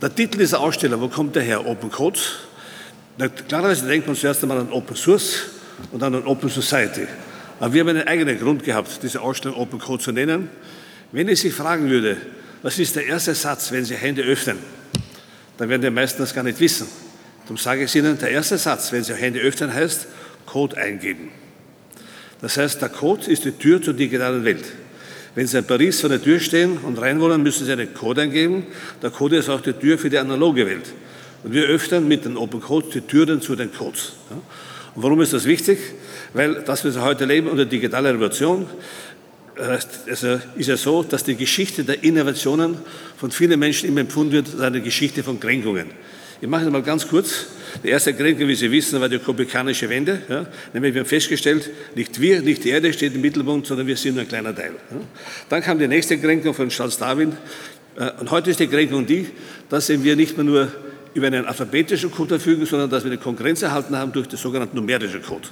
Der 0.00 0.14
Titel 0.14 0.38
dieser 0.38 0.60
Ausstellung, 0.60 1.00
wo 1.00 1.08
kommt 1.08 1.34
der 1.34 1.42
her? 1.42 1.66
Open 1.66 1.90
Codes. 1.90 2.36
Klarerweise 3.48 3.86
denkt 3.86 4.06
man 4.06 4.16
zuerst 4.16 4.42
einmal 4.42 4.58
an 4.58 4.70
Open 4.70 4.96
Source 4.96 5.42
und 5.90 6.00
dann 6.00 6.14
an 6.14 6.24
Open 6.26 6.48
Society. 6.48 7.06
Aber 7.62 7.74
wir 7.74 7.82
haben 7.82 7.90
einen 7.90 8.08
eigenen 8.08 8.40
Grund 8.40 8.64
gehabt, 8.64 9.04
diese 9.04 9.20
Ausstellung 9.20 9.56
Open 9.56 9.78
Code 9.78 10.02
zu 10.02 10.10
nennen. 10.10 10.50
Wenn 11.12 11.28
ich 11.28 11.38
Sie 11.38 11.50
fragen 11.50 11.88
würde, 11.88 12.16
was 12.60 12.76
ist 12.80 12.96
der 12.96 13.06
erste 13.06 13.36
Satz, 13.36 13.70
wenn 13.70 13.84
Sie 13.84 13.94
Hände 13.94 14.22
öffnen, 14.24 14.58
dann 15.58 15.68
werden 15.68 15.80
die 15.80 15.90
meisten 15.90 16.18
das 16.20 16.34
gar 16.34 16.42
nicht 16.42 16.58
wissen. 16.58 16.88
Darum 17.42 17.56
sage 17.56 17.84
ich 17.84 17.94
Ihnen, 17.94 18.18
der 18.18 18.30
erste 18.30 18.58
Satz, 18.58 18.90
wenn 18.90 19.04
Sie 19.04 19.14
Hände 19.14 19.38
öffnen, 19.38 19.72
heißt 19.72 20.08
Code 20.44 20.76
eingeben. 20.76 21.28
Das 22.40 22.56
heißt, 22.56 22.82
der 22.82 22.88
Code 22.88 23.30
ist 23.30 23.44
die 23.44 23.52
Tür 23.52 23.80
zur 23.80 23.94
digitalen 23.94 24.44
Welt. 24.44 24.64
Wenn 25.36 25.46
Sie 25.46 25.56
in 25.58 25.64
Paris 25.64 26.00
vor 26.00 26.10
der 26.10 26.20
Tür 26.20 26.40
stehen 26.40 26.78
und 26.78 27.00
rein 27.00 27.20
wollen, 27.20 27.44
müssen 27.44 27.64
Sie 27.64 27.70
einen 27.70 27.94
Code 27.94 28.22
eingeben. 28.22 28.66
Der 29.00 29.10
Code 29.10 29.36
ist 29.36 29.48
auch 29.48 29.60
die 29.60 29.74
Tür 29.74 29.98
für 29.98 30.10
die 30.10 30.18
analoge 30.18 30.66
Welt. 30.66 30.92
Und 31.44 31.52
wir 31.52 31.66
öffnen 31.66 32.08
mit 32.08 32.24
den 32.24 32.36
Open 32.36 32.60
Codes 32.60 32.90
die 32.90 33.02
Türen 33.02 33.40
zu 33.40 33.54
den 33.54 33.72
Codes. 33.72 34.14
Und 34.96 35.04
warum 35.04 35.20
ist 35.20 35.32
das 35.32 35.44
wichtig? 35.44 35.78
Weil 36.34 36.62
das, 36.62 36.84
was 36.84 36.94
wir 36.94 37.02
heute 37.02 37.24
leben 37.24 37.48
unter 37.48 37.64
digitaler 37.64 38.10
Revolution, 38.10 38.66
also 39.56 40.40
ist 40.56 40.68
ja 40.68 40.76
so, 40.76 41.02
dass 41.02 41.24
die 41.24 41.36
Geschichte 41.36 41.84
der 41.84 42.02
Innovationen 42.02 42.76
von 43.16 43.30
vielen 43.30 43.58
Menschen 43.58 43.88
immer 43.88 44.00
empfunden 44.00 44.32
wird 44.32 44.48
als 44.52 44.60
eine 44.60 44.80
Geschichte 44.80 45.22
von 45.22 45.38
Kränkungen. 45.38 45.90
Ich 46.40 46.48
mache 46.48 46.64
es 46.64 46.70
mal 46.70 46.82
ganz 46.82 47.06
kurz. 47.06 47.46
Die 47.84 47.88
erste 47.88 48.12
Kränkung, 48.14 48.48
wie 48.48 48.54
Sie 48.54 48.70
wissen, 48.70 49.00
war 49.00 49.08
die 49.08 49.18
kopikanische 49.18 49.88
Wende. 49.88 50.22
Ja. 50.28 50.46
Nämlich 50.72 50.92
wir 50.92 51.02
haben 51.02 51.08
festgestellt, 51.08 51.70
nicht 51.94 52.20
wir, 52.20 52.42
nicht 52.42 52.64
die 52.64 52.70
Erde 52.70 52.92
steht 52.92 53.14
im 53.14 53.20
Mittelpunkt, 53.20 53.66
sondern 53.66 53.86
wir 53.86 53.96
sind 53.96 54.14
nur 54.14 54.22
ein 54.22 54.28
kleiner 54.28 54.54
Teil. 54.54 54.72
Ja. 54.90 54.96
Dann 55.48 55.62
kam 55.62 55.78
die 55.78 55.86
nächste 55.86 56.18
Kränkung 56.18 56.52
von 56.52 56.68
Charles 56.68 56.98
Darwin. 56.98 57.32
Äh, 57.96 58.10
und 58.20 58.30
heute 58.30 58.50
ist 58.50 58.58
die 58.58 58.66
Kränkung 58.66 59.06
die, 59.06 59.28
dass 59.68 59.88
wir 59.88 60.16
nicht 60.16 60.36
mehr 60.36 60.44
nur 60.44 60.72
über 61.14 61.28
einen 61.28 61.44
alphabetischen 61.44 62.10
Code 62.10 62.40
verfügen, 62.40 62.66
sondern 62.66 62.90
dass 62.90 63.04
wir 63.04 63.12
eine 63.12 63.20
Konkurrenz 63.20 63.62
erhalten 63.62 63.96
haben 63.96 64.12
durch 64.12 64.26
den 64.26 64.38
sogenannten 64.38 64.76
numerischen 64.76 65.22
Code. 65.22 65.48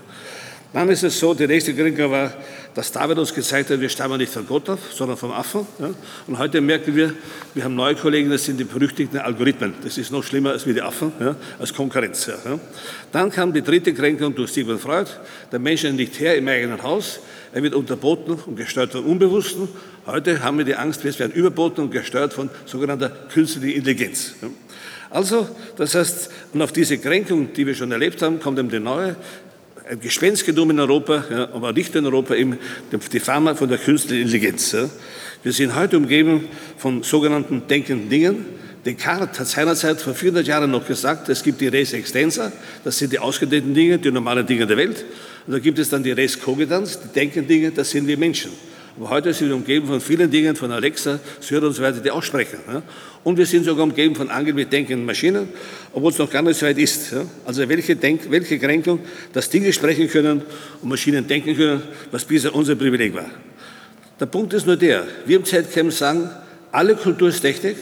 Dann 0.72 0.88
ist 0.88 1.02
es 1.02 1.18
so, 1.18 1.34
die 1.34 1.48
nächste 1.48 1.74
Kränkung 1.74 2.12
war, 2.12 2.32
dass 2.74 2.92
David 2.92 3.18
uns 3.18 3.34
gezeigt 3.34 3.70
hat, 3.70 3.80
wir 3.80 3.88
stammen 3.88 4.18
nicht 4.18 4.32
von 4.32 4.46
Gott 4.46 4.68
ab, 4.68 4.78
sondern 4.94 5.16
vom 5.16 5.32
Affen. 5.32 5.66
Ja. 5.80 5.90
Und 6.28 6.38
heute 6.38 6.60
merken 6.60 6.94
wir, 6.94 7.12
wir 7.54 7.64
haben 7.64 7.74
neue 7.74 7.96
Kollegen, 7.96 8.30
das 8.30 8.44
sind 8.44 8.60
die 8.60 8.64
berüchtigten 8.64 9.18
Algorithmen. 9.18 9.74
Das 9.82 9.98
ist 9.98 10.12
noch 10.12 10.22
schlimmer 10.22 10.50
als 10.50 10.66
wie 10.68 10.72
die 10.72 10.82
Affen, 10.82 11.12
ja, 11.18 11.34
als 11.58 11.74
Konkurrenz. 11.74 12.26
Ja. 12.26 12.60
Dann 13.10 13.32
kam 13.32 13.52
die 13.52 13.62
dritte 13.62 13.92
Kränkung 13.92 14.32
durch 14.36 14.52
Sigmund 14.52 14.80
Freud. 14.80 15.10
Der 15.50 15.58
Mensch 15.58 15.82
ist 15.82 15.92
nicht 15.94 16.20
Herr 16.20 16.36
im 16.36 16.46
eigenen 16.46 16.80
Haus. 16.84 17.18
Er 17.52 17.64
wird 17.64 17.74
unterboten 17.74 18.38
und 18.46 18.54
gesteuert 18.54 18.92
von 18.92 19.04
Unbewussten. 19.04 19.68
Heute 20.06 20.40
haben 20.40 20.58
wir 20.58 20.64
die 20.64 20.76
Angst, 20.76 21.02
wir 21.02 21.18
werden 21.18 21.32
überboten 21.32 21.82
und 21.82 21.90
gesteuert 21.90 22.32
von 22.32 22.48
sogenannter 22.64 23.10
künstlicher 23.32 23.76
Intelligenz. 23.76 24.34
Also, 25.10 25.48
das 25.76 25.96
heißt, 25.96 26.30
und 26.52 26.62
auf 26.62 26.70
diese 26.70 26.96
Kränkung, 26.98 27.52
die 27.52 27.66
wir 27.66 27.74
schon 27.74 27.90
erlebt 27.90 28.22
haben, 28.22 28.38
kommt 28.38 28.60
eben 28.60 28.70
die 28.70 28.78
neue 28.78 29.16
ein 29.90 29.98
Gespenst 29.98 30.46
genommen 30.46 30.70
in 30.70 30.80
Europa, 30.80 31.24
ja, 31.28 31.48
aber 31.52 31.72
nicht 31.72 31.94
in 31.96 32.06
Europa, 32.06 32.34
eben 32.34 32.58
die 33.12 33.20
Pharma 33.20 33.56
von 33.56 33.68
der 33.68 33.78
künstlichen 33.78 34.22
Intelligenz. 34.22 34.70
Ja. 34.70 34.88
Wir 35.42 35.52
sind 35.52 35.74
heute 35.74 35.96
umgeben 35.96 36.48
von 36.76 37.02
sogenannten 37.02 37.66
denkenden 37.66 38.08
Dingen. 38.08 38.46
Descartes 38.84 39.40
hat 39.40 39.48
seinerzeit 39.48 40.00
vor 40.00 40.14
400 40.14 40.46
Jahren 40.46 40.70
noch 40.70 40.86
gesagt, 40.86 41.28
es 41.28 41.42
gibt 41.42 41.60
die 41.60 41.66
Res 41.66 41.92
Extensa, 41.92 42.52
das 42.84 42.98
sind 42.98 43.12
die 43.12 43.18
ausgedehnten 43.18 43.74
Dinge, 43.74 43.98
die 43.98 44.12
normalen 44.12 44.46
Dinge 44.46 44.64
der 44.64 44.76
Welt. 44.76 45.04
Und 45.46 45.54
da 45.54 45.58
gibt 45.58 45.78
es 45.80 45.90
dann 45.90 46.04
die 46.04 46.12
Res 46.12 46.38
Cogitans, 46.38 47.00
die 47.00 47.08
denkenden 47.08 47.48
Dinge, 47.48 47.70
das 47.72 47.90
sind 47.90 48.06
wir 48.06 48.16
Menschen. 48.16 48.52
Aber 48.96 49.10
heute 49.10 49.32
sind 49.32 49.48
wir 49.48 49.56
umgeben 49.56 49.86
von 49.86 50.00
vielen 50.00 50.30
Dingen, 50.30 50.56
von 50.56 50.70
Alexa, 50.72 51.20
Syrer 51.40 51.66
und 51.66 51.72
so 51.72 51.82
weiter, 51.82 52.00
die 52.00 52.10
aussprechen. 52.10 52.58
Ja. 52.66 52.82
Und 53.22 53.38
wir 53.38 53.46
sind 53.46 53.64
sogar 53.64 53.84
umgeben 53.84 54.14
von 54.14 54.30
angeblich 54.30 54.68
denkenden 54.68 55.04
Maschinen, 55.06 55.48
obwohl 55.92 56.10
es 56.10 56.18
noch 56.18 56.30
gar 56.30 56.42
nicht 56.42 56.58
so 56.58 56.66
weit 56.66 56.78
ist. 56.78 57.12
Ja. 57.12 57.24
Also 57.44 57.68
welche, 57.68 57.96
Denk 57.96 58.30
welche 58.30 58.58
Kränkung, 58.58 59.00
dass 59.32 59.48
Dinge 59.50 59.72
sprechen 59.72 60.08
können 60.08 60.42
und 60.82 60.88
Maschinen 60.88 61.26
denken 61.26 61.56
können, 61.56 61.82
was 62.10 62.24
bisher 62.24 62.54
unser 62.54 62.74
Privileg 62.74 63.14
war. 63.14 63.30
Der 64.18 64.26
Punkt 64.26 64.52
ist 64.52 64.66
nur 64.66 64.76
der, 64.76 65.06
wir 65.24 65.36
im 65.36 65.44
Zeitcamp 65.44 65.92
sagen, 65.92 66.28
alle 66.72 66.94
Kultur 66.94 67.28
ist 67.28 67.40
Technik 67.40 67.76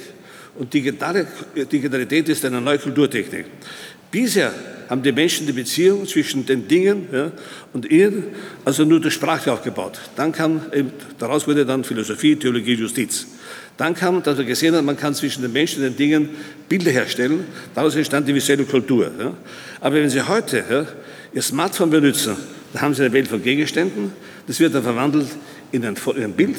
und 0.56 0.72
Digitalität 0.72 2.28
ist 2.28 2.44
eine 2.44 2.60
neue 2.60 2.78
Kulturtechnik. 2.78 3.46
Bisher 4.10 4.52
haben 4.88 5.02
die 5.02 5.12
Menschen 5.12 5.46
die 5.46 5.52
Beziehung 5.52 6.06
zwischen 6.06 6.46
den 6.46 6.66
Dingen 6.66 7.08
ja, 7.12 7.30
und 7.72 7.90
ihnen 7.90 8.24
also 8.64 8.84
nur 8.84 9.00
durch 9.00 9.14
Sprache 9.14 9.52
aufgebaut. 9.52 9.98
Dann 10.16 10.32
kam, 10.32 10.62
daraus 11.18 11.46
wurde 11.46 11.66
dann 11.66 11.84
Philosophie, 11.84 12.36
Theologie, 12.36 12.74
Justiz. 12.74 13.26
Dann 13.76 13.94
kam, 13.94 14.22
dass 14.22 14.38
wir 14.38 14.44
gesehen 14.44 14.74
haben, 14.74 14.86
man 14.86 14.96
kann 14.96 15.14
zwischen 15.14 15.42
den 15.42 15.52
Menschen 15.52 15.84
und 15.84 15.90
den 15.90 15.96
Dingen 15.96 16.30
Bilder 16.68 16.90
herstellen. 16.90 17.44
Daraus 17.74 17.94
entstand 17.94 18.26
die 18.26 18.34
visuelle 18.34 18.64
Kultur. 18.64 19.10
Ja. 19.18 19.34
Aber 19.80 19.94
wenn 19.96 20.10
Sie 20.10 20.20
heute 20.20 20.64
ja, 20.68 20.86
Ihr 21.32 21.42
Smartphone 21.42 21.90
benutzen, 21.90 22.36
dann 22.72 22.82
haben 22.82 22.94
Sie 22.94 23.02
eine 23.02 23.12
Welt 23.12 23.28
von 23.28 23.42
Gegenständen. 23.42 24.12
Das 24.46 24.58
wird 24.58 24.74
dann 24.74 24.82
verwandelt 24.82 25.28
in 25.70 25.84
ein, 25.84 25.96
in 26.16 26.24
ein 26.24 26.32
Bild 26.32 26.56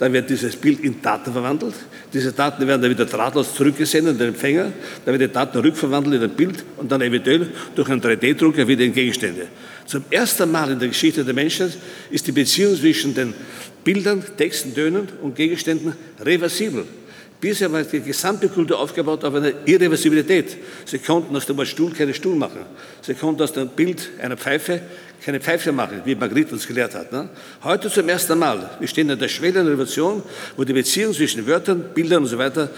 dann 0.00 0.14
wird 0.14 0.30
dieses 0.30 0.56
Bild 0.56 0.80
in 0.80 1.02
Daten 1.02 1.30
verwandelt. 1.30 1.74
Diese 2.10 2.32
Daten 2.32 2.66
werden 2.66 2.80
dann 2.80 2.90
wieder 2.90 3.04
drahtlos 3.04 3.54
zurückgesendet 3.54 4.14
an 4.14 4.18
den 4.18 4.28
Empfänger. 4.28 4.72
Dann 5.04 5.18
wird 5.18 5.30
die 5.30 5.34
Daten 5.34 5.58
rückverwandelt 5.58 6.22
in 6.22 6.30
ein 6.30 6.34
Bild 6.34 6.64
und 6.78 6.90
dann 6.90 7.02
eventuell 7.02 7.48
durch 7.76 7.90
einen 7.90 8.00
3D-Drucker 8.00 8.66
wieder 8.66 8.82
in 8.82 8.94
Gegenstände. 8.94 9.46
Zum 9.84 10.04
ersten 10.10 10.50
Mal 10.50 10.70
in 10.70 10.78
der 10.78 10.88
Geschichte 10.88 11.22
der 11.22 11.34
Menschheit 11.34 11.76
ist 12.10 12.26
die 12.26 12.32
Beziehung 12.32 12.76
zwischen 12.76 13.14
den 13.14 13.34
Bildern, 13.84 14.24
Texten, 14.38 14.74
Tönen 14.74 15.06
und 15.20 15.36
Gegenständen 15.36 15.92
reversibel. 16.18 16.86
Bisher 17.40 17.72
war 17.72 17.82
die 17.82 18.00
gesamte 18.00 18.48
Kultur 18.48 18.78
aufgebaut 18.78 19.24
auf 19.24 19.34
einer 19.34 19.52
Irreversibilität. 19.64 20.56
Sie 20.84 20.98
konnten 20.98 21.34
aus 21.34 21.46
dem 21.46 21.64
Stuhl 21.64 21.92
keinen 21.92 22.12
Stuhl 22.12 22.36
machen. 22.36 22.60
Sie 23.00 23.14
konnten 23.14 23.42
aus 23.42 23.52
dem 23.52 23.68
Bild 23.68 24.10
einer 24.20 24.36
Pfeife 24.36 24.82
keine 25.24 25.40
Pfeife 25.40 25.72
machen, 25.72 26.00
wie 26.04 26.14
Magritte 26.14 26.52
uns 26.52 26.66
gelehrt 26.66 26.94
hat. 26.94 27.12
Ne? 27.12 27.28
Heute 27.62 27.90
zum 27.90 28.08
ersten 28.08 28.38
Mal. 28.38 28.70
Wir 28.78 28.88
stehen 28.88 29.10
an 29.10 29.18
der 29.18 29.28
Schwelle 29.28 29.60
einer 29.60 29.70
Revolution, 29.70 30.22
wo 30.56 30.64
die 30.64 30.72
Beziehung 30.72 31.12
zwischen 31.12 31.46
Wörtern, 31.46 31.90
Bildern 31.94 32.22
und 32.22 32.28
so 32.28 32.38
weiter, 32.38 32.70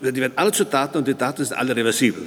die 0.00 0.20
werden 0.20 0.32
alle 0.36 0.52
zu 0.52 0.64
Daten 0.64 0.98
und 0.98 1.08
die 1.08 1.14
Daten 1.14 1.44
sind 1.44 1.56
alle 1.56 1.74
reversibel. 1.74 2.22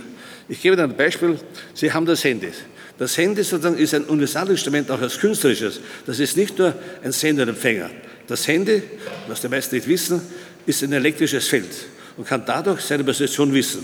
Ich 0.48 0.62
gebe 0.62 0.76
Ihnen 0.76 0.92
ein 0.92 0.98
Beispiel. 0.98 1.38
Sie 1.74 1.92
haben 1.92 2.06
das 2.06 2.24
Handy. 2.24 2.52
Das 2.98 3.18
Handy 3.18 3.44
sozusagen 3.44 3.78
ist 3.78 3.94
ein 3.94 4.06
Universalinstrument, 4.06 4.90
auch 4.90 5.02
als 5.02 5.20
künstlerisches. 5.20 5.82
Das 6.06 6.20
ist 6.20 6.38
nicht 6.38 6.58
nur 6.58 6.74
ein 7.04 7.12
Sender 7.12 7.44
und 7.44 7.50
Empfänger. 7.50 7.90
Das 8.28 8.48
Handy, 8.48 8.82
was 9.28 9.42
die 9.42 9.50
meisten 9.50 9.76
nicht 9.76 9.88
wissen, 9.88 10.22
ist 10.68 10.84
ein 10.84 10.94
elektrisches 10.94 11.48
Feld 11.48 11.88
und 12.18 12.28
kann 12.28 12.44
dadurch 12.46 12.82
seine 12.82 13.04
Position 13.04 13.52
wissen. 13.54 13.84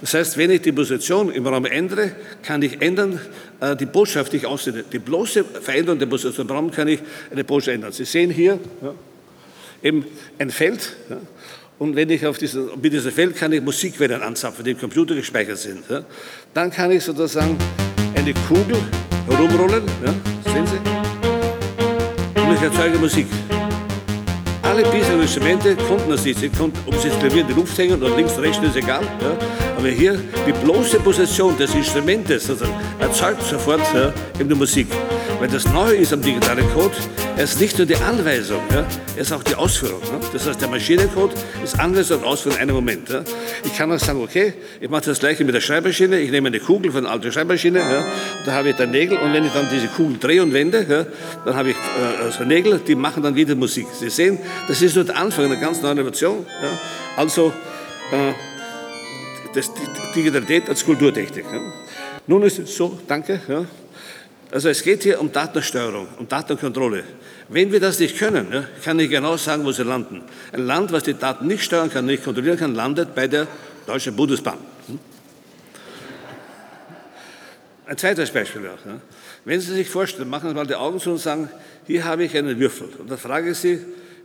Das 0.00 0.14
heißt, 0.14 0.36
wenn 0.36 0.50
ich 0.50 0.62
die 0.62 0.72
Position 0.72 1.30
im 1.30 1.46
Raum 1.46 1.64
ändere, 1.64 2.10
kann 2.42 2.60
ich 2.62 2.82
ändern 2.82 3.20
äh, 3.60 3.76
die 3.76 3.86
Botschaft, 3.86 4.32
die 4.32 4.38
ich 4.38 4.46
aussende. 4.46 4.84
Die 4.90 4.98
bloße 4.98 5.44
Veränderung 5.44 6.00
der 6.00 6.06
Position 6.06 6.48
im 6.48 6.52
Raum 6.52 6.70
kann 6.72 6.88
ich 6.88 6.98
eine 7.30 7.44
Botschaft 7.44 7.76
ändern. 7.76 7.92
Sie 7.92 8.04
sehen 8.04 8.30
hier 8.30 8.58
ja, 8.82 8.94
eben 9.80 10.04
ein 10.38 10.50
Feld. 10.50 10.96
Ja, 11.08 11.18
und 11.78 11.94
wenn 11.94 12.10
ich 12.10 12.26
auf 12.26 12.38
diese, 12.38 12.70
mit 12.80 12.92
diesem 12.92 13.12
Feld 13.12 13.36
kann 13.36 13.52
ich 13.52 13.62
Musikwellen 13.62 14.22
anzapfen, 14.22 14.64
die 14.64 14.72
im 14.72 14.78
Computer 14.78 15.14
gespeichert 15.14 15.58
sind. 15.58 15.84
Ja. 15.88 16.04
Dann 16.52 16.70
kann 16.70 16.90
ich 16.90 17.04
sozusagen 17.04 17.56
eine 18.14 18.34
Kugel 18.48 18.76
herumrollen, 19.28 19.84
sehen 20.44 20.66
Sie, 20.66 22.40
und 22.40 22.54
ich 22.54 22.62
erzeuge 22.62 22.98
Musik. 22.98 23.26
Alle 24.72 24.84
bisherigen 24.84 25.20
Instrumente 25.20 25.76
konnten 25.76 26.08
das. 26.08 26.22
Sie 26.22 26.48
konnten, 26.48 26.78
ob 26.86 26.94
sie 26.94 27.10
das 27.10 27.18
Klavier 27.18 27.42
in 27.42 27.48
die 27.48 27.52
Luft 27.52 27.76
hängen 27.76 28.02
oder 28.02 28.16
links, 28.16 28.38
rechts, 28.38 28.66
ist 28.66 28.74
egal. 28.74 29.02
Ja. 29.20 29.36
Aber 29.76 29.88
hier 29.88 30.18
die 30.46 30.52
bloße 30.64 30.98
Position 31.00 31.54
des 31.58 31.74
Instrumentes 31.74 32.48
also, 32.48 32.64
erzeugt 32.98 33.42
sofort 33.42 33.82
ja, 33.92 34.14
in 34.38 34.48
der 34.48 34.56
Musik. 34.56 34.86
Weil 35.42 35.48
das 35.48 35.66
Neue 35.72 35.96
ist 35.96 36.12
am 36.12 36.22
digitalen 36.22 36.64
Code, 36.72 36.94
er 37.36 37.42
ist 37.42 37.60
nicht 37.60 37.76
nur 37.76 37.84
die 37.84 37.96
Anweisung, 37.96 38.62
ja, 38.70 38.86
er 39.16 39.22
ist 39.22 39.32
auch 39.32 39.42
die 39.42 39.56
Ausführung. 39.56 40.00
Ja. 40.04 40.20
Das 40.32 40.46
heißt, 40.46 40.60
der 40.60 40.68
Maschinencode 40.68 41.32
ist 41.64 41.80
Anweisung 41.80 42.20
und 42.20 42.26
Ausführung 42.26 42.58
in 42.58 42.62
einem 42.62 42.76
Moment. 42.76 43.08
Ja. 43.08 43.24
Ich 43.64 43.76
kann 43.76 43.90
auch 43.90 43.98
sagen, 43.98 44.22
okay, 44.22 44.54
ich 44.80 44.88
mache 44.88 45.06
das 45.06 45.18
gleiche 45.18 45.44
mit 45.44 45.52
der 45.52 45.60
Schreibmaschine, 45.60 46.20
ich 46.20 46.30
nehme 46.30 46.46
eine 46.46 46.60
Kugel 46.60 46.92
von 46.92 47.04
einer 47.04 47.12
alten 47.12 47.32
Schreibmaschine, 47.32 47.80
ja, 47.80 48.06
da 48.46 48.52
habe 48.52 48.68
ich 48.68 48.76
dann 48.76 48.92
Nägel 48.92 49.18
und 49.18 49.32
wenn 49.32 49.44
ich 49.44 49.52
dann 49.52 49.68
diese 49.68 49.88
Kugel 49.88 50.16
drehe 50.20 50.44
und 50.44 50.52
wende, 50.52 50.86
ja, 50.88 51.06
dann 51.44 51.56
habe 51.56 51.70
ich 51.70 51.76
äh, 51.76 52.22
also 52.22 52.44
Nägel, 52.44 52.78
die 52.78 52.94
machen 52.94 53.24
dann 53.24 53.34
wieder 53.34 53.56
Musik. 53.56 53.88
Sie 53.98 54.10
sehen, 54.10 54.38
das 54.68 54.80
ist 54.80 54.94
nur 54.94 55.06
der 55.06 55.16
Anfang 55.16 55.46
einer 55.46 55.56
ganz 55.56 55.82
neuen 55.82 55.98
Innovation. 55.98 56.46
Ja. 56.62 56.78
Also, 57.16 57.52
äh, 58.12 58.32
das, 59.56 59.72
die 59.74 60.20
Digitalität 60.20 60.68
als 60.68 60.84
Kulturtechnik. 60.84 61.46
Ja. 61.52 61.60
Nun 62.28 62.44
ist 62.44 62.60
es 62.60 62.76
so, 62.76 62.96
danke. 63.08 63.40
Ja. 63.48 63.64
Also 64.52 64.68
es 64.68 64.82
geht 64.82 65.02
hier 65.02 65.18
um 65.18 65.32
Datensteuerung, 65.32 66.08
um 66.18 66.28
Datenkontrolle. 66.28 67.04
Wenn 67.48 67.72
wir 67.72 67.80
das 67.80 67.98
nicht 67.98 68.18
können, 68.18 68.66
kann 68.84 69.00
ich 69.00 69.08
genau 69.08 69.38
sagen, 69.38 69.64
wo 69.64 69.72
sie 69.72 69.82
landen. 69.82 70.22
Ein 70.52 70.66
Land, 70.66 70.92
was 70.92 71.04
die 71.04 71.14
Daten 71.14 71.46
nicht 71.46 71.64
steuern 71.64 71.90
kann, 71.90 72.04
nicht 72.04 72.22
kontrollieren 72.22 72.58
kann, 72.58 72.74
landet 72.74 73.14
bei 73.14 73.26
der 73.26 73.48
Deutschen 73.86 74.14
Bundesbahn. 74.14 74.58
Hm? 74.88 74.98
Ein 77.86 77.96
zweites 77.96 78.30
Beispiel. 78.30 78.68
Wenn 79.46 79.58
Sie 79.58 79.72
sich 79.72 79.88
vorstellen, 79.88 80.28
machen 80.28 80.50
Sie 80.50 80.54
mal 80.54 80.66
die 80.66 80.74
Augen 80.74 81.00
zu 81.00 81.12
und 81.12 81.18
sagen, 81.18 81.48
hier 81.86 82.04
habe 82.04 82.24
ich 82.24 82.36
einen 82.36 82.60
Würfel. 82.60 82.88
Und 82.98 83.10
dann 83.10 83.18
frage 83.18 83.52
ich 83.52 83.56
Sie, 83.56 83.80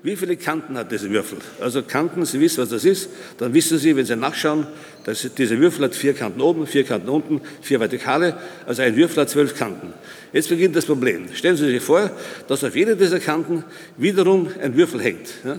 wie 0.08 0.16
viele 0.16 0.38
Kanten 0.38 0.78
hat 0.78 0.90
dieser 0.90 1.10
Würfel? 1.10 1.38
Also 1.60 1.84
Kanten, 1.84 2.24
Sie 2.24 2.40
wissen, 2.40 2.62
was 2.62 2.70
das 2.70 2.86
ist, 2.86 3.10
dann 3.40 3.54
wissen 3.54 3.78
Sie, 3.78 3.94
wenn 3.94 4.06
Sie 4.06 4.16
nachschauen, 4.16 4.66
dass 5.04 5.28
dieser 5.38 5.60
Würfel 5.60 5.84
hat 5.84 5.96
vier 5.96 6.14
Kanten 6.14 6.40
oben, 6.40 6.66
vier 6.66 6.86
Kanten 6.86 7.10
unten, 7.10 7.42
vier 7.62 7.82
Vertikale, 7.82 8.38
also 8.66 8.84
ein 8.84 8.96
Würfel 8.96 9.24
hat 9.24 9.30
zwölf 9.30 9.58
Kanten. 9.58 9.94
Jetzt 10.32 10.48
beginnt 10.48 10.78
das 10.78 10.86
Problem. 10.86 11.26
Stellen 11.34 11.58
Sie 11.58 11.66
sich 11.66 11.84
vor, 11.84 12.10
dass 12.48 12.64
auf 12.64 12.74
jeder 12.74 12.96
dieser 12.96 13.20
Kanten 13.20 13.66
wiederum 13.98 14.48
ein 14.62 14.78
Würfel 14.78 15.02
hängt. 15.02 15.28
Ja? 15.44 15.58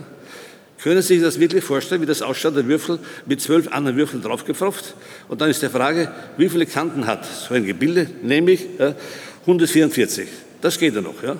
Können 0.81 1.03
Sie 1.03 1.13
sich 1.13 1.21
das 1.21 1.39
wirklich 1.39 1.63
vorstellen, 1.63 2.01
wie 2.01 2.07
das 2.07 2.23
ausschaut, 2.23 2.55
der 2.55 2.65
Würfel 2.67 2.97
mit 3.27 3.41
zwölf 3.41 3.71
anderen 3.71 3.97
Würfeln 3.97 4.23
draufgepfropft? 4.23 4.95
Und 5.27 5.41
dann 5.41 5.51
ist 5.51 5.61
die 5.61 5.69
Frage, 5.69 6.11
wie 6.37 6.49
viele 6.49 6.65
Kanten 6.65 7.05
hat 7.05 7.23
so 7.23 7.53
ein 7.53 7.65
Gebilde? 7.65 8.09
Nämlich 8.23 8.65
ja, 8.79 8.95
144. 9.41 10.27
Das 10.59 10.79
geht 10.79 10.95
ja 10.95 11.01
noch. 11.01 11.21
Ja? 11.21 11.37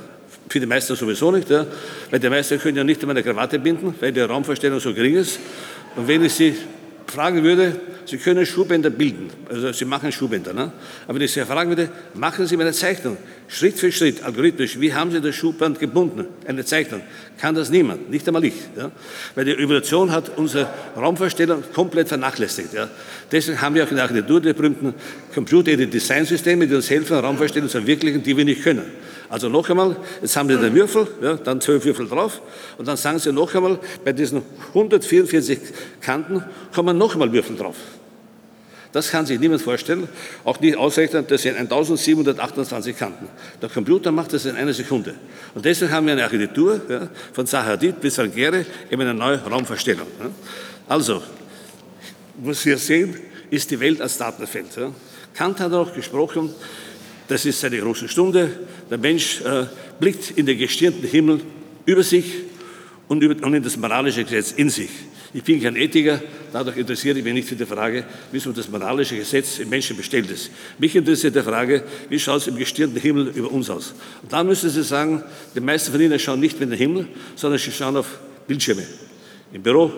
Für 0.49 0.59
die 0.59 0.65
Meister 0.65 0.95
sowieso 0.95 1.31
nicht, 1.31 1.49
ja, 1.49 1.65
weil 2.09 2.19
die 2.19 2.29
Meister 2.29 2.57
können 2.57 2.77
ja 2.77 2.83
nicht 2.83 2.99
einmal 3.01 3.15
eine 3.15 3.23
Krawatte 3.23 3.59
binden, 3.59 3.93
weil 3.99 4.11
die 4.11 4.21
Raumvorstellung 4.21 4.79
so 4.79 4.93
gering 4.93 5.15
ist. 5.15 5.39
Und 5.95 6.07
wenn 6.07 6.25
ich 6.25 6.33
sie 6.33 6.55
fragen 7.09 7.43
würde, 7.43 7.75
Sie 8.05 8.17
können 8.17 8.43
Schuhbänder 8.43 8.89
bilden, 8.89 9.29
also 9.47 9.71
Sie 9.71 9.85
machen 9.85 10.11
Schuhbänder, 10.11 10.51
ne? 10.51 10.71
aber 11.05 11.15
wenn 11.15 11.25
ich 11.25 11.31
Sie 11.31 11.45
fragen 11.45 11.69
würde, 11.69 11.89
machen 12.15 12.47
Sie 12.47 12.57
mir 12.57 12.63
eine 12.63 12.73
Zeichnung, 12.73 13.17
Schritt 13.47 13.77
für 13.77 13.91
Schritt, 13.91 14.23
algorithmisch, 14.23 14.79
wie 14.79 14.91
haben 14.91 15.11
Sie 15.11 15.21
das 15.21 15.35
Schuhband 15.35 15.79
gebunden, 15.79 16.25
eine 16.47 16.65
Zeichnung, 16.65 17.01
kann 17.37 17.53
das 17.53 17.69
niemand, 17.69 18.09
nicht 18.09 18.27
einmal 18.27 18.43
ich, 18.45 18.55
ja? 18.75 18.89
weil 19.35 19.45
die 19.45 19.51
Evolution 19.51 20.11
hat 20.11 20.37
unsere 20.37 20.67
Raumvorstellung 20.95 21.63
komplett 21.73 22.07
vernachlässigt. 22.07 22.73
Ja? 22.73 22.89
Deswegen 23.31 23.61
haben 23.61 23.75
wir 23.75 23.83
auch 23.83 23.89
in 23.89 23.95
der 23.95 24.05
Architektur 24.05 24.41
die 24.41 24.53
berühmten 24.53 24.93
Computer-Aided 25.33 25.93
Design-Systeme, 25.93 26.65
die 26.65 26.73
uns 26.73 26.89
helfen, 26.89 27.17
Raumvorstellungen 27.17 27.69
zu 27.69 27.77
verwirklichen, 27.77 28.23
die 28.23 28.35
wir 28.35 28.45
nicht 28.45 28.63
können. 28.63 28.85
Also 29.29 29.47
noch 29.47 29.69
einmal, 29.69 29.95
jetzt 30.21 30.35
haben 30.35 30.49
Sie 30.49 30.57
den 30.57 30.73
Würfel, 30.73 31.07
ja, 31.21 31.35
dann 31.35 31.61
zwölf 31.61 31.85
Würfel 31.85 32.07
drauf 32.07 32.41
und 32.77 32.87
dann 32.87 32.97
sagen 32.97 33.19
Sie 33.19 33.31
noch 33.31 33.53
einmal, 33.53 33.79
bei 34.03 34.11
diesen 34.11 34.41
144 34.69 35.59
Kanten 36.01 36.43
kommen 36.73 36.97
noch 36.97 37.13
einmal 37.13 37.31
Würfel 37.31 37.55
drauf. 37.55 37.75
Das 38.91 39.11
kann 39.11 39.23
sich 39.27 39.39
niemand 39.39 39.61
vorstellen, 39.61 40.09
auch 40.43 40.59
nicht 40.59 40.75
ausrechnen, 40.75 41.23
das 41.27 41.43
sind 41.43 41.57
1728 41.57 42.97
Kanten. 42.97 43.27
Der 43.61 43.69
Computer 43.69 44.11
macht 44.11 44.33
das 44.33 44.45
in 44.45 44.55
einer 44.55 44.73
Sekunde. 44.73 45.13
Und 45.53 45.63
deswegen 45.63 45.91
haben 45.91 46.07
wir 46.07 46.13
eine 46.13 46.23
Architektur 46.23 46.81
ja, 46.89 47.07
von 47.31 47.45
Sahadid 47.45 48.01
bis 48.01 48.17
Algere, 48.17 48.65
eben 48.89 49.01
eine 49.01 49.13
neue 49.13 49.37
Raumverstellung. 49.43 50.07
Ja. 50.19 50.31
Also, 50.87 51.21
was 52.37 52.65
wir 52.65 52.79
sehen, 52.79 53.15
ist 53.51 53.69
die 53.69 53.79
Welt 53.79 54.01
als 54.01 54.17
Datenfeld. 54.17 54.75
Ja. 54.75 54.91
Kant 55.35 55.59
hat 55.59 55.71
auch 55.73 55.93
gesprochen, 55.93 56.51
das 57.27 57.45
ist 57.45 57.59
seine 57.59 57.77
große 57.77 58.07
Stunde. 58.07 58.49
Der 58.89 58.97
Mensch 58.97 59.41
äh, 59.41 59.65
blickt 59.99 60.31
in 60.37 60.45
den 60.45 60.57
gestirnten 60.57 61.07
Himmel 61.07 61.41
über 61.85 62.03
sich 62.03 62.25
und, 63.07 63.23
über, 63.23 63.45
und 63.45 63.53
in 63.53 63.63
das 63.63 63.77
moralische 63.77 64.23
Gesetz 64.23 64.51
in 64.51 64.69
sich. 64.69 64.89
Ich 65.31 65.43
bin 65.43 65.61
kein 65.61 65.75
Ethiker, 65.75 66.21
dadurch 66.51 66.77
interessiere 66.77 67.19
ich 67.19 67.23
mich 67.23 67.33
nicht 67.33 67.47
für 67.47 67.55
die 67.55 67.65
Frage, 67.65 68.03
wie 68.31 68.39
so 68.39 68.51
das 68.51 68.67
moralische 68.67 69.15
Gesetz 69.15 69.59
im 69.59 69.69
Menschen 69.69 69.95
bestellt 69.95 70.29
ist. 70.31 70.49
Mich 70.79 70.95
interessiert 70.95 71.35
die 71.35 71.41
Frage, 71.41 71.83
wie 72.09 72.19
schaut 72.19 72.41
es 72.41 72.47
im 72.47 72.55
gestirnten 72.55 72.99
Himmel 72.99 73.27
über 73.35 73.51
uns 73.51 73.69
aus? 73.69 73.93
Und 74.23 74.33
da 74.33 74.43
müssen 74.43 74.71
Sie 74.71 74.81
sagen, 74.81 75.23
die 75.53 75.59
meisten 75.59 75.91
von 75.91 76.01
Ihnen 76.01 76.17
schauen 76.17 76.39
nicht 76.39 76.59
in 76.59 76.71
den 76.71 76.79
Himmel, 76.79 77.07
sondern 77.35 77.59
sie 77.59 77.71
schauen 77.71 77.95
auf 77.97 78.07
Bildschirme. 78.47 78.83
Im 79.53 79.61
Büro, 79.61 79.91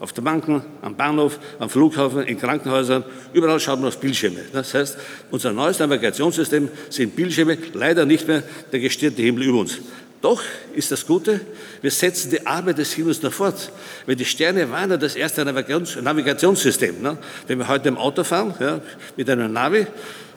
auf 0.00 0.12
den 0.12 0.24
Banken, 0.24 0.62
am 0.82 0.96
Bahnhof, 0.96 1.38
am 1.58 1.70
Flughafen, 1.70 2.22
in 2.22 2.38
Krankenhäusern, 2.38 3.04
überall 3.32 3.60
schaut 3.60 3.78
man 3.78 3.88
auf 3.88 3.98
Bildschirme. 3.98 4.40
Das 4.52 4.74
heißt, 4.74 4.98
unser 5.30 5.52
neues 5.52 5.78
Navigationssystem 5.78 6.68
sind 6.90 7.16
Bildschirme, 7.16 7.58
leider 7.72 8.04
nicht 8.04 8.26
mehr 8.28 8.42
der 8.72 8.80
gestirnte 8.80 9.22
Himmel 9.22 9.44
über 9.44 9.60
uns. 9.60 9.78
Doch 10.22 10.42
ist 10.74 10.90
das 10.90 11.06
Gute, 11.06 11.40
wir 11.82 11.90
setzen 11.90 12.30
die 12.30 12.46
Arbeit 12.46 12.78
des 12.78 12.92
Himmels 12.94 13.22
noch 13.22 13.32
fort. 13.32 13.70
Weil 14.06 14.16
die 14.16 14.24
Sterne 14.24 14.70
waren 14.70 14.90
ja 14.90 14.96
das 14.96 15.14
erste 15.14 15.44
Navigations 15.44 16.02
Navigationssystem. 16.02 17.02
Ne? 17.02 17.18
Wenn 17.46 17.58
wir 17.58 17.68
heute 17.68 17.88
im 17.88 17.98
Auto 17.98 18.24
fahren, 18.24 18.54
ja, 18.58 18.80
mit 19.16 19.28
einem 19.28 19.52
Navi, 19.52 19.86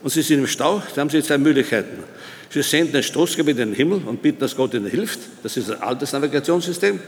und 0.03 0.09
Sie 0.11 0.21
sind 0.21 0.39
im 0.39 0.47
Stau, 0.47 0.81
dann 0.95 1.01
haben 1.01 1.09
Sie 1.09 1.23
zwei 1.23 1.37
Möglichkeiten. 1.37 2.03
Sie 2.51 2.63
senden 2.63 2.95
ein 2.95 3.03
Stoßgebet 3.03 3.59
in 3.59 3.69
den 3.69 3.75
Himmel 3.75 4.01
und 4.05 4.21
bitten, 4.21 4.39
dass 4.39 4.55
Gott 4.55 4.73
Ihnen 4.73 4.89
hilft. 4.89 5.19
Das 5.43 5.55
ist 5.55 5.69
ein 5.69 5.81
altes 5.81 6.13
Navigationssystem. 6.13 6.99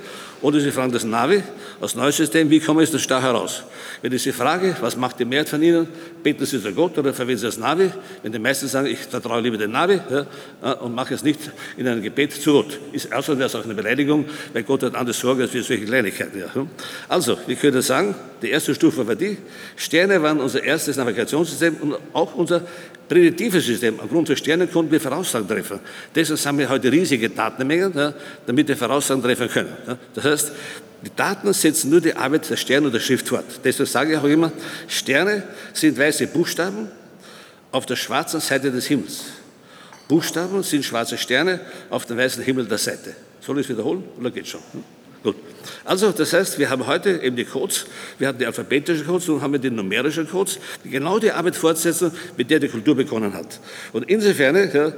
Oder 0.42 0.60
Sie 0.60 0.72
fragen 0.72 0.92
das 0.92 1.04
Navi, 1.04 1.44
das 1.80 1.96
neue 1.96 2.12
System, 2.12 2.50
wie 2.50 2.60
komme 2.60 2.82
ich 2.82 2.90
aus 2.90 2.92
dem 2.92 3.00
Stau 3.00 3.22
heraus? 3.22 3.64
Wenn 4.02 4.12
ich 4.12 4.24
Sie 4.24 4.32
frage, 4.32 4.76
was 4.82 4.98
macht 4.98 5.20
die 5.20 5.26
Mehrheit 5.26 5.50
von 5.50 5.62
Ihnen, 5.62 5.88
beten 6.24 6.46
Sie 6.46 6.62
zu 6.62 6.72
Gott 6.74 6.98
oder 6.98 7.14
verwenden 7.14 7.40
Sie 7.40 7.46
das 7.46 7.58
Navi. 7.58 7.92
Wenn 8.24 8.32
die 8.32 8.40
meisten 8.40 8.68
sagen, 8.68 8.88
ich 8.88 9.00
vertraue 9.00 9.42
lieber 9.42 9.58
dem 9.58 9.72
Navi 9.72 10.00
ja, 10.10 10.72
und 10.74 10.96
mache 10.96 11.14
es 11.14 11.24
nicht 11.24 11.40
in 11.78 11.88
einem 11.88 12.02
Gebet 12.02 12.34
zu 12.34 12.54
Gott. 12.54 12.80
Ist 12.92 13.14
außerdem 13.14 13.44
es 13.44 13.56
auch 13.56 13.66
eine 13.66 13.76
Beleidigung, 13.76 14.26
weil 14.54 14.64
Gott 14.64 14.82
hat 14.82 14.96
andere 14.96 15.14
Sorge 15.14 15.44
als 15.44 15.54
wir 15.54 15.64
solche 15.64 15.86
Kleinigkeiten. 15.86 16.40
Ja. 16.40 16.50
Also, 17.08 17.38
wir 17.46 17.56
können 17.56 17.82
sagen, 17.84 18.16
die 18.42 18.50
erste 18.50 18.74
Stufe 18.74 19.08
war 19.08 19.16
die, 19.16 19.38
Sterne 19.76 20.22
waren 20.24 20.40
unser 20.40 20.64
erstes 20.64 20.98
Navigationssystem 20.98 21.76
und 21.82 21.98
auch 22.14 22.34
unser 22.34 22.64
prädiktives 23.12 23.66
System. 23.66 24.00
Aufgrund 24.00 24.30
der 24.30 24.38
Sterne 24.38 24.68
konnten 24.68 24.90
wir 24.90 25.02
Voraussagen 25.02 25.46
treffen. 25.46 25.82
Deshalb 26.16 26.40
haben 26.46 26.58
wir 26.60 26.70
heute 26.70 26.90
riesige 26.90 27.30
Datenmengen, 27.30 27.92
ja, 27.94 28.14
damit 28.46 28.70
wir 28.70 28.78
Voraussagen 28.78 29.22
treffen 29.22 29.50
können. 29.50 29.74
Ja. 29.86 29.98
Das 30.14 30.24
heißt, 30.24 30.52
die 31.02 31.12
Daten 31.14 31.52
setzen 31.52 31.90
nur 31.90 32.00
die 32.00 32.16
Arbeit 32.16 32.50
der 32.50 32.56
Sterne 32.56 32.86
und 32.88 32.94
der 32.94 33.02
Schrift 33.02 33.28
fort. 33.28 33.44
Deshalb 33.66 33.90
sage 33.90 34.14
ich 34.14 34.18
auch 34.18 34.24
immer, 34.24 34.54
Sterne 34.88 35.44
sind 35.74 35.98
weiße 35.98 36.28
Buchstaben 36.28 36.88
auf 37.74 37.86
der 37.86 37.98
schwarzen 37.98 38.40
Seite 38.40 38.72
des 38.72 38.88
Himmels. 38.88 39.26
Buchstaben 40.08 40.64
sind 40.64 40.86
schwarze 40.86 41.18
Sterne 41.18 41.60
auf 41.90 42.06
dem 42.06 42.18
weißen 42.18 42.42
Himmel 42.44 42.66
der 42.66 42.78
Seite. 42.78 43.14
Soll 43.42 43.60
ich 43.60 43.66
es 43.66 43.70
wiederholen 43.70 44.06
oder 44.18 44.32
geht 44.32 44.48
schon? 44.48 44.62
Hm? 44.72 45.01
Gut. 45.24 45.36
Also, 45.86 46.12
das 46.12 46.34
heißt, 46.34 46.58
wir 46.58 46.70
haben 46.70 46.88
heute 46.88 47.22
eben 47.22 47.36
die 47.36 47.46
Codes, 47.46 47.86
wir 48.18 48.28
hatten 48.28 48.40
die 48.40 48.46
alphabetischen 48.46 49.06
Codes 49.06 49.30
und 49.30 49.42
haben 49.42 49.54
wir 49.54 49.60
die 49.60 49.70
numerischen 49.70 50.28
Codes, 50.28 50.60
die 50.84 50.90
genau 50.90 51.20
die 51.20 51.32
Arbeit 51.32 51.56
fortsetzen, 51.56 52.12
mit 52.38 52.50
der 52.50 52.60
die 52.60 52.68
Kultur 52.68 52.96
begonnen 52.96 53.34
hat. 53.34 53.60
Und 53.94 54.10
insofern 54.10 54.56
ja, 54.74 54.94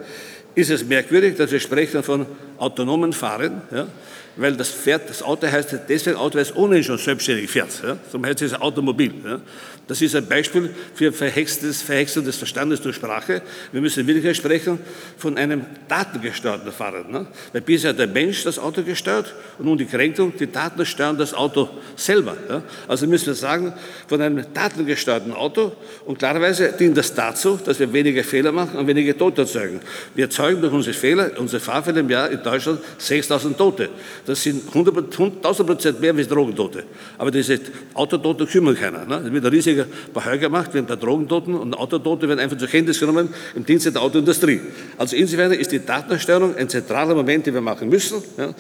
ist 0.56 0.70
es 0.70 0.86
merkwürdig, 0.86 1.36
dass 1.36 1.52
wir 1.52 1.60
sprechen 1.60 2.04
von 2.04 2.26
autonomen 2.58 3.13
Fahren, 3.13 3.62
ja, 3.72 3.88
weil 4.36 4.56
das 4.56 4.70
Pferd, 4.70 5.10
das 5.10 5.22
Auto 5.22 5.48
heißt 5.48 5.76
deswegen 5.88 6.18
Auto, 6.18 6.36
weil 6.36 6.44
es 6.44 6.56
ohnehin 6.56 6.84
schon 6.84 6.98
selbstständig 6.98 7.50
fährt. 7.50 7.70
Ja, 7.84 7.98
darum 8.12 8.26
heißt 8.26 8.42
es 8.42 8.54
Automobil. 8.54 9.13
Ja. 9.24 9.39
Das 9.86 10.02
ist 10.02 10.16
ein 10.16 10.26
Beispiel 10.26 10.70
für 10.96 11.12
verhextes, 11.12 11.82
Verhexung 11.82 12.24
des 12.24 12.38
Verstandes 12.38 12.80
durch 12.82 12.96
Sprache. 12.96 13.42
Wir 13.74 13.82
müssen 13.82 14.08
wirklich 14.08 14.38
sprechen 14.38 14.80
von 15.18 15.38
einem 15.38 15.66
datengesteuerten 15.89 16.72
Fahrer. 16.72 17.04
Ne? 17.04 17.28
Weil 17.52 17.62
bisher 17.62 17.89
hat 17.89 18.00
der 18.00 18.08
Mensch 18.08 18.44
das 18.44 18.58
Auto 18.58 18.82
gesteuert 18.82 19.34
und 19.60 19.66
nun 19.66 19.78
die 19.78 19.86
Kränkung, 19.86 20.32
die 20.39 20.50
Daten 20.50 20.86
steuern 20.86 21.18
das 21.18 21.34
Auto 21.34 21.70
selber. 21.98 22.38
Ja? 22.48 22.63
Also 22.88 23.08
müssen 23.08 23.28
wir 23.28 23.34
sagen, 23.34 23.74
von 24.08 24.22
einem 24.22 24.46
datengesteuerten 24.54 25.34
Auto 25.34 25.74
und 26.06 26.18
klarerweise 26.18 26.72
dient 26.72 26.96
das 26.96 27.13
dazu, 27.13 27.60
dass 27.63 27.78
wir 27.78 27.92
weniger 27.92 28.24
Fehler 28.24 28.54
machen 28.54 28.78
und 28.78 28.88
weniger 28.88 29.18
Tote 29.18 29.42
erzeugen. 29.42 29.82
Wir 30.16 30.26
erzeugen 30.26 30.42
durch 30.51 30.73
unsere 30.73 30.93
Fehler, 30.93 31.32
unsere 31.38 31.60
Fahrfehler 31.60 31.99
im 31.99 32.10
Jahr 32.10 32.29
in 32.29 32.41
Deutschland 32.43 32.79
6000 32.97 33.58
Tote. 33.58 33.89
Das 34.25 34.41
sind 34.43 34.63
1000 34.67 35.43
Prozent 35.43 35.99
mehr 36.01 36.13
als 36.13 36.27
Drogentote. 36.27 36.84
Aber 37.17 37.32
diese 37.32 37.60
Autotote 37.93 38.45
kümmern 38.45 38.75
keiner. 38.75 39.06
Ne? 39.06 39.21
Das 39.23 39.32
wird 39.32 39.45
ein 39.45 39.51
riesiger 39.51 39.86
Bahai 40.13 40.38
gemacht, 40.38 40.73
wir 40.73 40.82
haben 40.82 40.88
da 40.88 40.95
Drogentoten 40.95 41.56
und 41.56 41.73
Autotote 41.73 42.27
werden 42.27 42.39
einfach 42.39 42.58
zur 42.58 42.67
Kenntnis 42.67 42.99
genommen 42.99 43.29
im 43.56 43.65
Dienste 43.65 43.91
der 43.91 44.01
Autoindustrie. 44.01 44.60
Also 44.97 45.15
insofern 45.15 45.51
ist 45.53 45.71
die 45.71 45.84
Datensteuerung 45.84 46.56
ein 46.56 46.69
zentraler 46.69 47.15
Moment, 47.15 47.45
den 47.45 47.53
wir 47.53 47.62
machen 47.62 47.89
müssen. 47.89 48.21
Ja? 48.38 48.53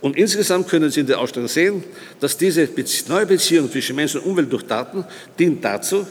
Und 0.00 0.16
insgesamt 0.16 0.68
können 0.68 0.90
Sie 0.90 1.00
in 1.00 1.06
der 1.06 1.18
Ausstellung 1.18 1.48
sehen, 1.48 1.84
dass 2.20 2.36
diese 2.36 2.68
neue 3.08 3.26
Beziehung 3.26 3.70
zwischen 3.70 3.96
Mensch 3.96 4.14
und 4.14 4.24
Umwelt 4.24 4.50
durch 4.50 4.62
Daten 4.62 5.04
dient 5.38 5.62
dazu, 5.64 6.06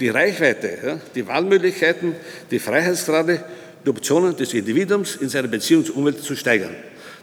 die 0.00 0.08
Reichweite, 0.08 1.00
die 1.14 1.26
Wahlmöglichkeiten, 1.26 2.16
die 2.50 2.58
Freiheitsgrade, 2.58 3.44
die 3.84 3.90
Optionen 3.90 4.36
des 4.36 4.54
Individuums 4.54 5.16
in 5.16 5.28
seiner 5.28 5.48
Beziehung 5.48 5.84
zur 5.84 5.96
Umwelt 5.96 6.22
zu 6.22 6.36
steigern. 6.36 6.74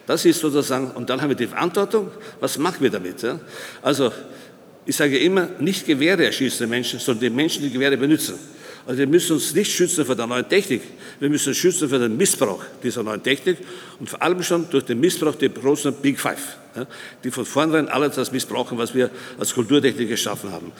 Das 0.06 0.26
ist 0.26 0.40
sozusagen, 0.40 0.92
und 0.92 1.10
dann 1.10 1.22
haben 1.22 1.30
wir 1.30 1.36
die 1.36 1.48
Verantwortung, 1.48 2.10
was 2.40 2.58
machen 2.58 2.82
wir 2.82 2.90
damit? 2.90 3.22
Ja? 3.22 3.40
Also, 3.82 4.12
ich 4.86 4.96
sage 4.96 5.20
immer, 5.20 5.50
nicht 5.60 5.86
Gewehre 5.86 6.26
erschießen 6.26 6.66
die 6.66 6.70
Menschen, 6.70 7.00
sondern 7.00 7.22
die 7.22 7.30
Menschen, 7.30 7.62
die 7.62 7.70
Gewehre 7.70 7.96
benutzen. 7.96 8.34
Also 8.88 8.98
wir 8.98 9.08
müssen 9.08 9.34
uns 9.34 9.54
nicht 9.54 9.72
schützen 9.72 10.04
vor 10.04 10.16
der 10.16 10.26
neuen 10.26 10.50
Technik, 10.50 10.82
wir 11.20 11.30
müssen 11.30 11.50
uns 11.50 11.58
schützen 11.58 11.90
vor 11.90 12.00
dem 12.00 12.18
Missbrauch 12.18 12.64
dieser 12.82 13.04
neuen 13.04 13.22
Technik 13.22 13.58
und 14.00 14.10
vor 14.10 14.20
allem 14.20 14.42
schon 14.42 14.68
durch 14.72 14.86
den 14.86 15.00
Missbrauch 15.00 15.36
der 15.36 15.50
großen 15.50 15.94
Big 15.94 16.20
Five, 16.20 16.58
die 17.24 17.30
von 17.30 17.46
vornherein 17.46 17.88
alles 17.88 18.16
das 18.16 18.32
missbrauchen, 18.32 18.80
was 18.80 18.96
wir 18.96 19.12
als 19.38 19.54
Kulturtechnik 19.54 20.10
geschaffen 20.10 20.52
haben. 20.52 20.72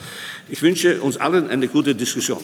Ich 0.48 0.60
wünsche 0.60 1.00
uns 1.00 1.18
allen 1.18 1.48
eine 1.50 1.68
gute 1.68 1.94
Diskussion. 1.94 2.42